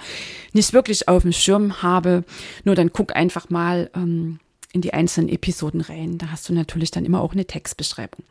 nicht 0.53 0.73
wirklich 0.73 1.07
auf 1.07 1.21
dem 1.23 1.31
Schirm 1.31 1.81
habe. 1.81 2.25
Nur 2.65 2.75
dann 2.75 2.91
guck 2.91 3.15
einfach 3.15 3.49
mal 3.49 3.89
ähm, 3.95 4.39
in 4.73 4.81
die 4.81 4.93
einzelnen 4.93 5.29
Episoden 5.29 5.81
rein. 5.81 6.17
Da 6.17 6.31
hast 6.31 6.49
du 6.49 6.53
natürlich 6.53 6.91
dann 6.91 7.05
immer 7.05 7.21
auch 7.21 7.33
eine 7.33 7.45
Textbeschreibung. 7.45 8.25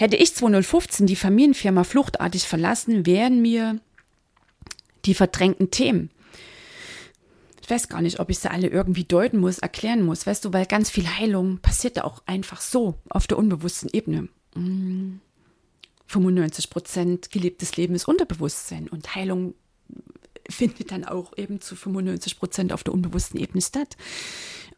Hätte 0.00 0.16
ich 0.16 0.34
2015 0.34 1.06
die 1.06 1.14
Familienfirma 1.14 1.84
fluchtartig 1.84 2.44
verlassen, 2.44 3.04
wären 3.04 3.42
mir 3.42 3.80
die 5.04 5.12
verdrängten 5.12 5.70
Themen. 5.70 6.08
Ich 7.60 7.68
weiß 7.68 7.88
gar 7.88 8.00
nicht, 8.00 8.18
ob 8.18 8.30
ich 8.30 8.38
sie 8.38 8.50
alle 8.50 8.68
irgendwie 8.68 9.04
deuten 9.04 9.36
muss, 9.36 9.58
erklären 9.58 10.02
muss, 10.02 10.26
weißt 10.26 10.42
du, 10.46 10.54
weil 10.54 10.64
ganz 10.64 10.88
viel 10.88 11.06
Heilung 11.06 11.58
passiert 11.58 11.98
da 11.98 12.04
auch 12.04 12.22
einfach 12.24 12.62
so 12.62 12.94
auf 13.10 13.26
der 13.26 13.36
unbewussten 13.36 13.90
Ebene. 13.92 14.30
95 16.06 16.64
mm. 16.64 16.72
Prozent 16.72 17.30
gelebtes 17.30 17.76
Leben 17.76 17.94
ist 17.94 18.08
Unterbewusstsein 18.08 18.88
und 18.88 19.14
Heilung 19.14 19.52
findet 20.48 20.92
dann 20.92 21.04
auch 21.04 21.36
eben 21.36 21.60
zu 21.60 21.76
95 21.76 22.38
Prozent 22.38 22.72
auf 22.72 22.84
der 22.84 22.94
unbewussten 22.94 23.38
Ebene 23.38 23.60
statt. 23.60 23.98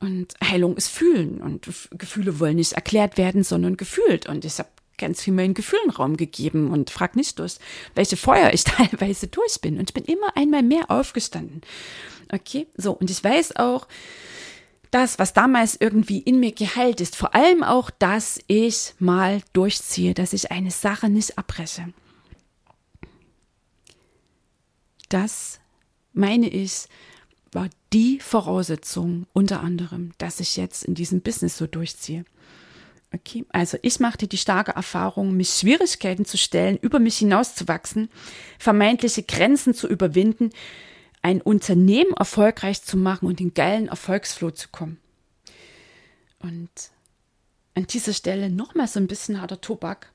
Und 0.00 0.34
Heilung 0.42 0.76
ist 0.76 0.88
Fühlen 0.88 1.40
und 1.40 1.68
Gefühle 1.96 2.40
wollen 2.40 2.56
nicht 2.56 2.72
erklärt 2.72 3.18
werden, 3.18 3.44
sondern 3.44 3.76
gefühlt. 3.76 4.26
Und 4.28 4.44
ich 4.44 4.58
habe 4.58 4.68
ganz 4.98 5.22
viel 5.22 5.32
meinen 5.32 5.54
Gefühlen 5.54 5.90
Raum 5.90 6.16
gegeben 6.16 6.70
und 6.70 6.90
frag 6.90 7.16
nicht 7.16 7.38
durch, 7.38 7.56
welche 7.94 8.16
Feuer 8.16 8.52
ich 8.52 8.64
teilweise 8.64 9.26
durch 9.26 9.60
bin. 9.60 9.78
Und 9.78 9.90
ich 9.90 9.94
bin 9.94 10.04
immer 10.04 10.36
einmal 10.36 10.62
mehr 10.62 10.90
aufgestanden. 10.90 11.62
Okay, 12.32 12.66
so. 12.76 12.92
Und 12.92 13.10
ich 13.10 13.22
weiß 13.22 13.56
auch, 13.56 13.86
das, 14.90 15.18
was 15.18 15.32
damals 15.32 15.76
irgendwie 15.80 16.18
in 16.18 16.38
mir 16.38 16.52
geheilt 16.52 17.00
ist, 17.00 17.16
vor 17.16 17.34
allem 17.34 17.62
auch, 17.62 17.90
dass 17.90 18.40
ich 18.46 18.94
mal 18.98 19.42
durchziehe, 19.54 20.14
dass 20.14 20.34
ich 20.34 20.50
eine 20.50 20.70
Sache 20.70 21.08
nicht 21.08 21.38
abbreche. 21.38 21.92
Das, 25.08 25.60
meine 26.12 26.48
ich, 26.48 26.88
war 27.52 27.68
die 27.92 28.20
Voraussetzung 28.20 29.26
unter 29.32 29.60
anderem, 29.60 30.12
dass 30.18 30.40
ich 30.40 30.56
jetzt 30.56 30.84
in 30.84 30.94
diesem 30.94 31.20
Business 31.20 31.56
so 31.56 31.66
durchziehe. 31.66 32.24
Okay, 33.14 33.44
also 33.50 33.76
ich 33.82 34.00
machte 34.00 34.26
die 34.26 34.38
starke 34.38 34.72
Erfahrung, 34.72 35.36
mich 35.36 35.50
Schwierigkeiten 35.50 36.24
zu 36.24 36.38
stellen, 36.38 36.78
über 36.78 36.98
mich 36.98 37.18
hinauszuwachsen, 37.18 38.08
vermeintliche 38.58 39.22
Grenzen 39.22 39.74
zu 39.74 39.86
überwinden, 39.86 40.50
ein 41.20 41.42
Unternehmen 41.42 42.14
erfolgreich 42.14 42.82
zu 42.82 42.96
machen 42.96 43.26
und 43.26 43.40
in 43.40 43.52
geilen 43.52 43.88
Erfolgsflow 43.88 44.50
zu 44.50 44.68
kommen. 44.68 44.98
Und 46.38 46.70
an 47.74 47.86
dieser 47.86 48.14
Stelle 48.14 48.50
nochmal 48.50 48.88
so 48.88 48.98
ein 48.98 49.06
bisschen 49.06 49.40
harter 49.40 49.60
Tobak. 49.60 50.10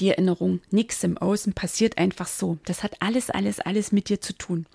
Die 0.00 0.10
Erinnerung, 0.10 0.60
nichts 0.70 1.02
im 1.04 1.16
Außen 1.16 1.54
passiert 1.54 1.98
einfach 1.98 2.28
so. 2.28 2.58
Das 2.64 2.82
hat 2.82 3.00
alles, 3.00 3.30
alles, 3.30 3.60
alles 3.60 3.92
mit 3.92 4.08
dir 4.08 4.20
zu 4.20 4.34
tun. 4.34 4.66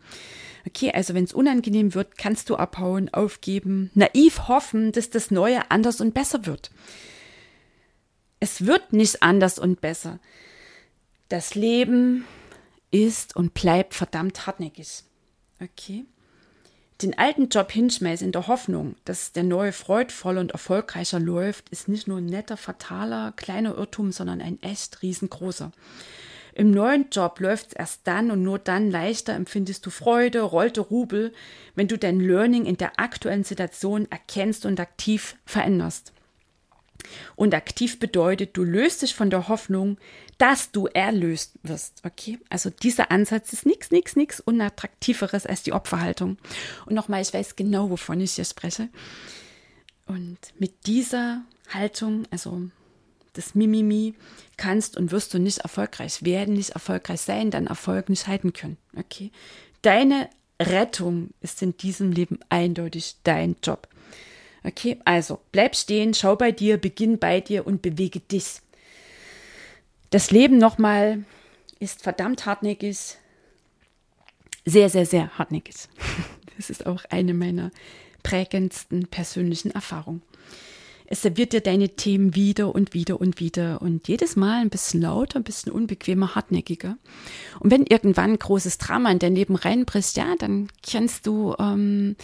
Okay, 0.66 0.92
also 0.94 1.14
wenn 1.14 1.26
es 1.26 1.34
unangenehm 1.34 1.94
wird, 1.94 2.18
kannst 2.18 2.50
du 2.50 2.56
abhauen, 2.56 3.14
aufgeben, 3.14 3.92
naiv 3.94 4.48
hoffen, 4.48 4.92
dass 4.92 5.10
das 5.10 5.30
Neue 5.30 5.70
anders 5.72 6.00
und 6.00 6.14
besser 6.14 6.46
wird. 6.46 6.72
Es 8.40 8.66
wird 8.66 8.94
nicht 8.94 9.24
anders 9.24 9.60
und 9.60 9.82
besser. 9.82 10.20
Das 11.30 11.56
Leben 11.56 12.26
ist 12.92 13.36
und 13.36 13.54
bleibt 13.54 13.94
verdammt 13.94 14.46
hartnäckig. 14.46 15.04
Okay? 15.62 16.06
Den 17.02 17.18
alten 17.18 17.50
Job 17.50 17.72
hinschmeißen 17.72 18.28
in 18.28 18.32
der 18.32 18.48
Hoffnung, 18.48 18.96
dass 19.04 19.34
der 19.34 19.44
neue 19.44 19.74
freudvoll 19.74 20.38
und 20.38 20.52
erfolgreicher 20.52 21.20
läuft, 21.20 21.70
ist 21.70 21.88
nicht 21.88 22.08
nur 22.08 22.20
ein 22.20 22.26
netter, 22.28 22.56
fataler, 22.56 23.34
kleiner 23.36 23.76
Irrtum, 23.76 24.12
sondern 24.12 24.42
ein 24.42 24.62
echt 24.62 25.02
riesengroßer. 25.02 25.72
Im 26.56 26.72
neuen 26.72 27.08
Job 27.12 27.40
läuft 27.40 27.68
es 27.68 27.74
erst 27.74 28.02
dann 28.06 28.30
und 28.32 28.44
nur 28.44 28.60
dann 28.60 28.92
leichter 28.92 29.34
empfindest 29.34 29.86
du 29.86 29.90
Freude, 29.90 30.42
rollte 30.42 30.82
Rubel, 30.82 31.34
wenn 31.76 31.88
du 31.88 31.98
dein 31.98 32.20
Learning 32.20 32.66
in 32.66 32.78
der 32.78 33.00
aktuellen 33.00 33.44
Situation 33.44 34.08
erkennst 34.12 34.66
und 34.66 34.80
aktiv 34.80 35.36
veränderst. 35.46 36.14
Und 37.36 37.54
aktiv 37.54 38.00
bedeutet, 38.00 38.56
du 38.56 38.64
löst 38.64 39.02
dich 39.02 39.14
von 39.14 39.30
der 39.30 39.48
Hoffnung, 39.48 39.98
dass 40.38 40.72
du 40.72 40.88
erlöst 40.88 41.54
wirst. 41.64 42.02
Okay? 42.06 42.40
Also 42.50 42.70
dieser 42.70 43.12
Ansatz 43.12 43.52
ist 43.54 43.66
nichts, 43.66 43.92
nichts, 43.92 44.16
nichts 44.16 44.40
unattraktiveres 44.40 45.46
als 45.46 45.64
die 45.64 45.74
Opferhaltung. 45.74 46.38
Und 46.86 46.94
nochmal, 46.94 47.22
ich 47.22 47.34
weiß 47.34 47.56
genau, 47.56 47.90
wovon 47.90 48.22
ich 48.22 48.34
hier 48.34 48.46
spreche. 48.46 48.90
Und 50.06 50.38
mit 50.60 50.86
dieser 50.86 51.44
Haltung, 51.70 52.26
also 52.32 52.70
das 53.34 53.56
Mimimi, 53.56 54.14
kannst 54.58 54.98
und 54.98 55.12
wirst 55.12 55.34
du 55.34 55.40
nicht 55.40 55.60
erfolgreich 55.60 56.24
werden, 56.24 56.54
nicht 56.54 56.72
erfolgreich 56.72 57.22
sein, 57.22 57.52
deinen 57.52 57.68
Erfolg 57.68 58.10
nicht 58.10 58.28
halten 58.28 58.54
können. 58.54 58.78
Okay? 58.96 59.32
Deine 59.82 60.30
Rettung 60.62 61.32
ist 61.42 61.62
in 61.62 61.76
diesem 61.78 62.12
Leben 62.12 62.40
eindeutig 62.50 63.16
dein 63.24 63.56
Job. 63.64 63.88
Okay, 64.64 64.98
also 65.04 65.40
bleib 65.52 65.76
stehen, 65.76 66.14
schau 66.14 66.36
bei 66.36 66.52
dir, 66.52 66.78
beginn 66.78 67.20
bei 67.20 67.42
dir 67.42 67.68
und 67.68 67.82
bewege 67.82 68.22
dich. 68.22 68.62
Das 70.10 70.32
Leben 70.32 70.58
nochmal 70.58 71.26
ist 71.80 72.02
verdammt 72.02 72.46
hartnäckig. 72.46 73.18
Sehr, 74.66 74.90
sehr, 74.90 75.06
sehr 75.06 75.38
hartnäckig. 75.38 75.76
Das 76.56 76.70
ist 76.70 76.86
auch 76.86 77.04
eine 77.10 77.34
meiner 77.34 77.72
prägendsten 78.22 79.08
persönlichen 79.08 79.72
Erfahrungen. 79.72 80.22
Es 81.08 81.22
serviert 81.22 81.54
dir 81.54 81.62
deine 81.62 81.90
Themen 81.90 82.36
wieder 82.36 82.74
und 82.74 82.94
wieder 82.94 83.20
und 83.20 83.40
wieder 83.40 83.82
und 83.82 84.08
jedes 84.08 84.36
Mal 84.36 84.62
ein 84.62 84.70
bisschen 84.70 85.02
lauter, 85.02 85.40
ein 85.40 85.44
bisschen 85.44 85.72
unbequemer, 85.72 86.36
hartnäckiger. 86.36 86.98
Und 87.60 87.72
wenn 87.72 87.86
irgendwann 87.86 88.32
ein 88.32 88.40
großes 88.40 88.78
Drama 88.78 89.12
in 89.12 89.20
dein 89.20 89.36
Leben 89.36 89.56
reinbricht, 89.56 90.18
ja, 90.18 90.36
dann 90.40 90.70
kennst 90.82 91.28
du 91.28 91.56
ähm, 91.60 92.16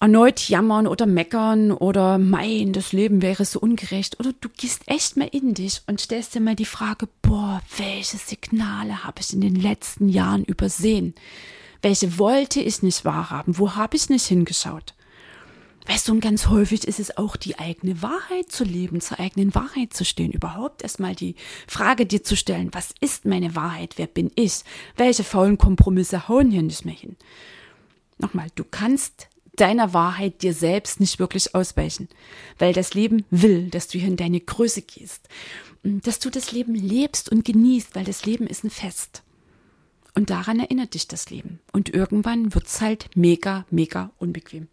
erneut 0.00 0.48
jammern 0.48 0.86
oder 0.86 1.04
meckern 1.04 1.72
oder 1.72 2.18
mein, 2.18 2.72
das 2.72 2.92
Leben 2.92 3.20
wäre 3.20 3.44
so 3.44 3.60
ungerecht 3.60 4.18
oder 4.18 4.32
du 4.40 4.48
gehst 4.48 4.82
echt 4.86 5.18
mal 5.18 5.28
in 5.30 5.52
dich 5.52 5.82
und 5.86 6.00
stellst 6.00 6.34
dir 6.34 6.40
mal 6.40 6.56
die 6.56 6.64
Frage, 6.64 7.06
boah, 7.20 7.60
welche 7.76 8.16
Signale 8.16 9.04
habe 9.04 9.20
ich 9.20 9.34
in 9.34 9.42
den 9.42 9.56
letzten 9.56 10.08
Jahren 10.08 10.44
übersehen? 10.44 11.14
Welche 11.82 12.18
wollte 12.18 12.60
ich 12.60 12.82
nicht 12.82 13.04
wahrhaben? 13.04 13.58
Wo 13.58 13.74
habe 13.74 13.96
ich 13.96 14.08
nicht 14.08 14.26
hingeschaut? 14.26 14.94
Weißt 15.86 16.08
du, 16.08 16.12
und 16.12 16.20
ganz 16.20 16.46
häufig 16.48 16.86
ist 16.86 17.00
es 17.00 17.16
auch 17.16 17.36
die 17.36 17.58
eigene 17.58 18.02
Wahrheit 18.02 18.52
zu 18.52 18.64
leben, 18.64 19.00
zur 19.00 19.18
eigenen 19.18 19.54
Wahrheit 19.54 19.94
zu 19.94 20.04
stehen, 20.04 20.30
überhaupt 20.30 20.82
erstmal 20.82 21.14
die 21.14 21.36
Frage 21.66 22.06
dir 22.06 22.22
zu 22.22 22.36
stellen, 22.36 22.68
was 22.72 22.94
ist 23.00 23.24
meine 23.24 23.54
Wahrheit, 23.56 23.94
wer 23.96 24.06
bin 24.06 24.30
ich, 24.34 24.60
welche 24.96 25.24
faulen 25.24 25.58
Kompromisse 25.58 26.28
hauen 26.28 26.50
hier 26.50 26.62
nicht 26.62 26.84
mehr 26.84 26.94
hin. 26.94 27.16
Nochmal, 28.18 28.48
du 28.54 28.64
kannst 28.64 29.28
deiner 29.56 29.92
Wahrheit 29.94 30.42
dir 30.42 30.54
selbst 30.54 31.00
nicht 31.00 31.18
wirklich 31.18 31.54
ausweichen, 31.54 32.08
weil 32.58 32.72
das 32.72 32.94
Leben 32.94 33.24
will, 33.30 33.68
dass 33.68 33.88
du 33.88 33.98
hier 33.98 34.08
in 34.08 34.16
deine 34.16 34.40
Größe 34.40 34.82
gehst, 34.82 35.28
dass 35.82 36.18
du 36.18 36.30
das 36.30 36.52
Leben 36.52 36.74
lebst 36.74 37.30
und 37.30 37.44
genießt, 37.44 37.94
weil 37.94 38.04
das 38.04 38.26
Leben 38.26 38.46
ist 38.46 38.64
ein 38.64 38.70
Fest. 38.70 39.22
Und 40.14 40.30
daran 40.30 40.60
erinnert 40.60 40.94
dich 40.94 41.08
das 41.08 41.30
Leben. 41.30 41.60
Und 41.72 41.88
irgendwann 41.88 42.54
wird 42.54 42.66
es 42.66 42.80
halt 42.80 43.10
mega, 43.14 43.64
mega 43.70 44.10
unbequem. 44.18 44.68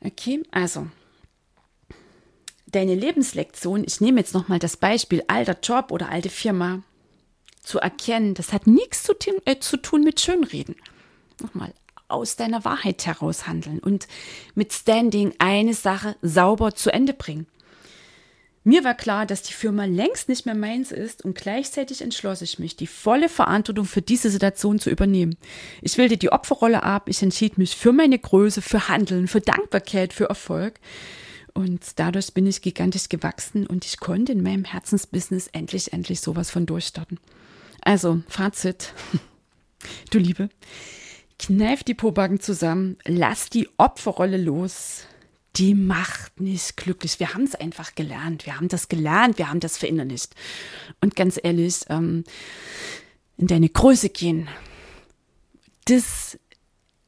Okay, 0.00 0.42
also 0.50 0.88
deine 2.66 2.94
Lebenslektion, 2.94 3.84
ich 3.86 4.00
nehme 4.00 4.20
jetzt 4.20 4.34
nochmal 4.34 4.58
das 4.58 4.76
Beispiel 4.76 5.22
alter 5.28 5.58
Job 5.62 5.90
oder 5.90 6.10
alte 6.10 6.28
Firma, 6.28 6.82
zu 7.62 7.78
erkennen, 7.80 8.34
das 8.34 8.52
hat 8.52 8.66
nichts 8.66 9.02
zu, 9.02 9.14
äh, 9.44 9.58
zu 9.58 9.76
tun 9.76 10.02
mit 10.02 10.20
Schönreden. 10.20 10.76
Nochmal, 11.40 11.74
aus 12.08 12.36
deiner 12.36 12.64
Wahrheit 12.64 13.04
heraus 13.06 13.46
handeln 13.46 13.80
und 13.80 14.06
mit 14.54 14.72
Standing 14.72 15.34
eine 15.38 15.74
Sache 15.74 16.16
sauber 16.22 16.74
zu 16.74 16.92
Ende 16.92 17.12
bringen. 17.12 17.46
Mir 18.68 18.82
war 18.82 18.94
klar, 18.94 19.26
dass 19.26 19.42
die 19.42 19.52
Firma 19.52 19.84
längst 19.84 20.28
nicht 20.28 20.44
mehr 20.44 20.56
meins 20.56 20.90
ist 20.90 21.24
und 21.24 21.36
gleichzeitig 21.36 22.02
entschloss 22.02 22.42
ich 22.42 22.58
mich, 22.58 22.74
die 22.74 22.88
volle 22.88 23.28
Verantwortung 23.28 23.84
für 23.84 24.02
diese 24.02 24.28
Situation 24.28 24.80
zu 24.80 24.90
übernehmen. 24.90 25.36
Ich 25.82 25.96
wählte 25.98 26.16
die 26.16 26.32
Opferrolle 26.32 26.82
ab, 26.82 27.08
ich 27.08 27.22
entschied 27.22 27.58
mich 27.58 27.76
für 27.76 27.92
meine 27.92 28.18
Größe, 28.18 28.62
für 28.62 28.88
Handeln, 28.88 29.28
für 29.28 29.40
Dankbarkeit, 29.40 30.12
für 30.12 30.24
Erfolg. 30.24 30.80
Und 31.54 32.00
dadurch 32.00 32.34
bin 32.34 32.44
ich 32.48 32.60
gigantisch 32.60 33.08
gewachsen 33.08 33.68
und 33.68 33.84
ich 33.84 34.00
konnte 34.00 34.32
in 34.32 34.42
meinem 34.42 34.64
Herzensbusiness 34.64 35.46
endlich, 35.46 35.92
endlich 35.92 36.20
sowas 36.20 36.50
von 36.50 36.66
durchstarten. 36.66 37.20
Also, 37.82 38.22
Fazit. 38.28 38.92
Du 40.10 40.18
Liebe, 40.18 40.48
Kneif 41.38 41.84
die 41.84 41.94
Pobacken 41.94 42.40
zusammen, 42.40 42.96
lass 43.04 43.48
die 43.48 43.68
Opferrolle 43.76 44.38
los. 44.38 45.04
Die 45.56 45.74
macht 45.74 46.40
nicht 46.40 46.76
glücklich. 46.76 47.18
Wir 47.18 47.32
haben 47.32 47.44
es 47.44 47.54
einfach 47.54 47.94
gelernt. 47.94 48.46
Wir 48.46 48.56
haben 48.56 48.68
das 48.68 48.88
gelernt, 48.88 49.38
wir 49.38 49.48
haben 49.48 49.60
das 49.60 49.78
verinnerlicht. 49.78 50.34
Und 51.00 51.16
ganz 51.16 51.40
ehrlich, 51.42 51.80
ähm, 51.88 52.24
in 53.38 53.46
deine 53.46 53.68
Größe 53.68 54.10
gehen, 54.10 54.48
das 55.86 56.38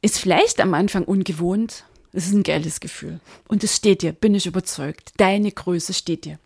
ist 0.01 0.19
vielleicht 0.19 0.61
am 0.61 0.73
Anfang 0.73 1.03
ungewohnt. 1.03 1.85
Es 2.11 2.27
ist 2.27 2.33
ein 2.33 2.43
geiles 2.43 2.79
Gefühl. 2.79 3.19
Und 3.47 3.63
es 3.63 3.75
steht 3.75 4.01
dir, 4.01 4.13
bin 4.13 4.33
ich 4.33 4.47
überzeugt. 4.47 5.13
Deine 5.17 5.51
Größe 5.51 5.93
steht 5.93 6.25
dir. 6.25 6.39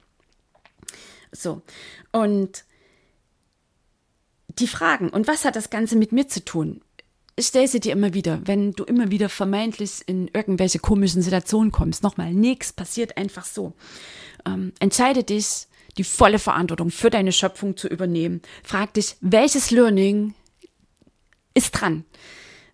So. 1.32 1.62
Und 2.12 2.66
die 4.60 4.68
Fragen, 4.68 5.10
und 5.10 5.28
was 5.28 5.46
hat 5.46 5.56
das 5.56 5.70
Ganze 5.70 5.96
mit 5.96 6.12
mir 6.12 6.28
zu 6.28 6.44
tun? 6.44 6.82
Ich 7.36 7.48
stelle 7.48 7.68
sie 7.68 7.80
dir 7.80 7.94
immer 7.94 8.14
wieder, 8.14 8.42
wenn 8.46 8.74
du 8.74 8.84
immer 8.84 9.10
wieder 9.10 9.30
vermeintlich 9.30 10.02
in 10.06 10.28
irgendwelche 10.34 10.80
komischen 10.80 11.22
Situationen 11.22 11.72
kommst. 11.72 12.04
Nochmal, 12.04 12.34
nichts 12.34 12.74
passiert 12.74 13.18
einfach 13.18 13.46
so. 13.46 13.74
Ähm, 14.46 14.74
entscheide 14.80 15.24
dich, 15.24 15.68
die 15.98 16.04
volle 16.04 16.40
Verantwortung 16.40 16.92
für 16.92 17.10
deine 17.10 17.32
Schöpfung 17.32 17.78
zu 17.78 17.88
übernehmen. 17.88 18.42
Frag 18.64 18.94
dich, 18.94 19.16
welches 19.22 19.72
Learning 19.72 20.34
ist 21.54 21.72
dran? 21.72 22.06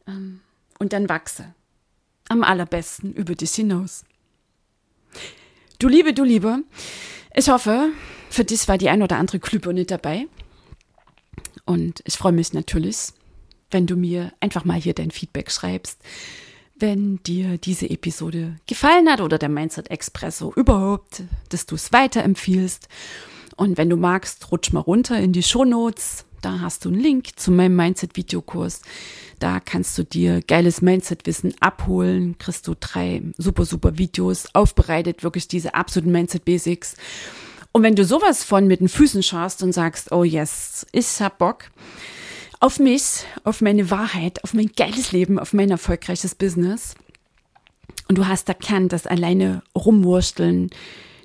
Ähm, 0.08 0.42
und 0.78 0.94
dann 0.94 1.10
wachse. 1.10 1.54
Am 2.30 2.44
allerbesten 2.44 3.14
über 3.14 3.36
dich 3.36 3.52
hinaus. 3.52 4.04
Du 5.80 5.88
Liebe, 5.88 6.14
du 6.14 6.24
Liebe, 6.24 6.64
ich 7.36 7.50
hoffe, 7.50 7.92
für 8.30 8.44
dich 8.44 8.68
war 8.68 8.78
die 8.78 8.90
ein 8.90 9.02
oder 9.02 9.18
andere 9.18 9.40
Klüppe 9.40 9.74
nicht 9.74 9.92
dabei. 9.92 10.28
Und 11.66 12.02
ich 12.06 12.16
freue 12.18 12.32
mich 12.32 12.54
natürlich, 12.54 13.14
wenn 13.72 13.88
du 13.88 13.96
mir 13.96 14.34
einfach 14.40 14.66
mal 14.66 14.80
hier 14.80 14.94
dein 14.94 15.12
Feedback 15.12 15.52
schreibst. 15.52 16.00
Wenn 16.76 17.22
dir 17.24 17.58
diese 17.58 17.90
Episode 17.90 18.56
gefallen 18.66 19.10
hat 19.10 19.22
oder 19.22 19.38
der 19.38 19.50
Mindset 19.50 19.92
Expresso 19.92 20.54
überhaupt, 20.56 21.24
dass 21.50 21.66
du 21.66 21.76
es 21.76 21.92
weiterempfiehlst. 21.92 22.88
Und 23.58 23.78
wenn 23.78 23.90
du 23.90 23.98
magst, 23.98 24.52
rutsch 24.52 24.72
mal 24.72 24.80
runter 24.80 25.20
in 25.20 25.34
die 25.34 25.44
Show 25.44 25.66
Notes. 25.66 26.26
Da 26.42 26.62
hast 26.62 26.86
du 26.86 26.90
einen 26.90 27.02
Link 27.02 27.38
zu 27.38 27.52
meinem 27.52 27.76
Mindset-Videokurs. 27.76 28.82
Da 29.40 29.60
kannst 29.60 29.98
du 29.98 30.04
dir 30.04 30.42
geiles 30.42 30.82
Mindset-Wissen 30.82 31.54
abholen. 31.60 32.38
Kriegst 32.38 32.66
du 32.68 32.76
drei 32.80 33.22
super, 33.38 33.66
super 33.66 33.98
Videos 33.98 34.48
aufbereitet, 34.54 35.24
wirklich 35.24 35.50
diese 35.50 35.74
absoluten 35.74 36.14
Mindset-Basics. 36.14 36.96
Und 37.74 37.84
wenn 37.84 37.96
du 37.96 38.06
sowas 38.06 38.44
von 38.44 38.68
mit 38.68 38.80
den 38.80 38.90
Füßen 38.90 39.22
schaust 39.22 39.62
und 39.64 39.74
sagst, 39.74 40.12
oh 40.12 40.24
yes, 40.24 40.88
ich 40.92 41.22
hab 41.22 41.38
Bock, 41.38 41.66
auf 42.60 42.80
mich, 42.80 43.26
auf 43.44 43.62
meine 43.62 43.90
Wahrheit, 43.90 44.44
auf 44.44 44.54
mein 44.54 44.72
geiles 44.76 45.12
Leben, 45.12 45.40
auf 45.40 45.54
mein 45.54 45.72
erfolgreiches 45.72 46.36
Business. 46.36 46.96
Und 48.08 48.18
du 48.18 48.28
hast 48.28 48.50
erkannt, 48.50 48.92
dass 48.92 49.08
alleine 49.08 49.64
rumwursteln 49.76 50.70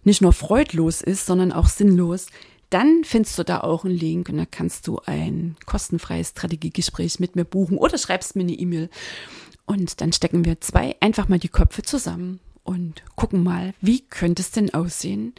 nicht 0.05 0.21
nur 0.21 0.33
freudlos 0.33 1.01
ist, 1.01 1.27
sondern 1.27 1.53
auch 1.53 1.67
sinnlos. 1.67 2.27
dann 2.71 3.05
findest 3.05 3.39
du 3.39 3.45
da 3.45 3.61
auch 3.61 3.85
einen 3.85 3.95
Link 3.95 4.29
und 4.29 4.37
da 4.37 4.47
kannst 4.51 4.89
du 4.89 4.99
ein 5.07 5.55
kostenfreies 5.65 6.31
Strategiegespräch 6.31 7.21
mit 7.21 7.37
mir 7.37 7.45
buchen 7.45 7.79
oder 7.79 7.99
schreibst 7.99 8.35
mir 8.35 8.43
eine 8.43 8.53
E-Mail. 8.53 8.91
Und 9.65 10.01
dann 10.01 10.13
stecken 10.13 10.45
wir 10.45 10.61
zwei 10.61 10.97
einfach 10.99 11.29
mal 11.29 11.39
die 11.39 11.49
Köpfe 11.49 11.83
zusammen 11.83 12.41
und 12.65 13.05
gucken 13.15 13.45
mal, 13.45 13.75
wie 13.81 14.01
könnte 14.01 14.43
es 14.43 14.51
denn 14.51 14.75
aussehen, 14.75 15.35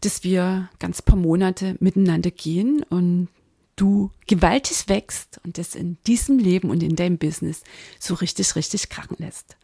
dass 0.00 0.24
wir 0.24 0.70
ganz 0.78 1.02
paar 1.02 1.18
Monate 1.18 1.76
miteinander 1.78 2.30
gehen 2.30 2.82
und 2.88 3.28
du 3.76 4.10
gewaltig 4.26 4.88
wächst 4.88 5.40
und 5.44 5.58
das 5.58 5.74
in 5.74 5.98
diesem 6.06 6.38
Leben 6.38 6.70
und 6.70 6.82
in 6.82 6.96
deinem 6.96 7.18
Business 7.18 7.62
so 7.98 8.14
richtig, 8.14 8.54
richtig 8.56 8.88
krachen 8.88 9.16
lässt. 9.18 9.56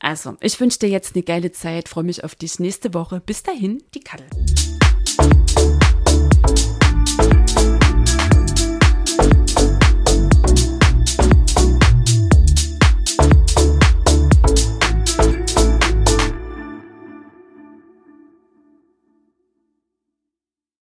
Also, 0.00 0.36
ich 0.40 0.60
wünsche 0.60 0.78
dir 0.78 0.88
jetzt 0.88 1.14
eine 1.14 1.24
geile 1.24 1.50
Zeit, 1.50 1.88
freue 1.88 2.04
mich 2.04 2.22
auf 2.22 2.34
dich 2.34 2.58
nächste 2.60 2.94
Woche. 2.94 3.20
Bis 3.20 3.42
dahin, 3.42 3.82
die 3.94 4.00
Kaddel. 4.00 4.28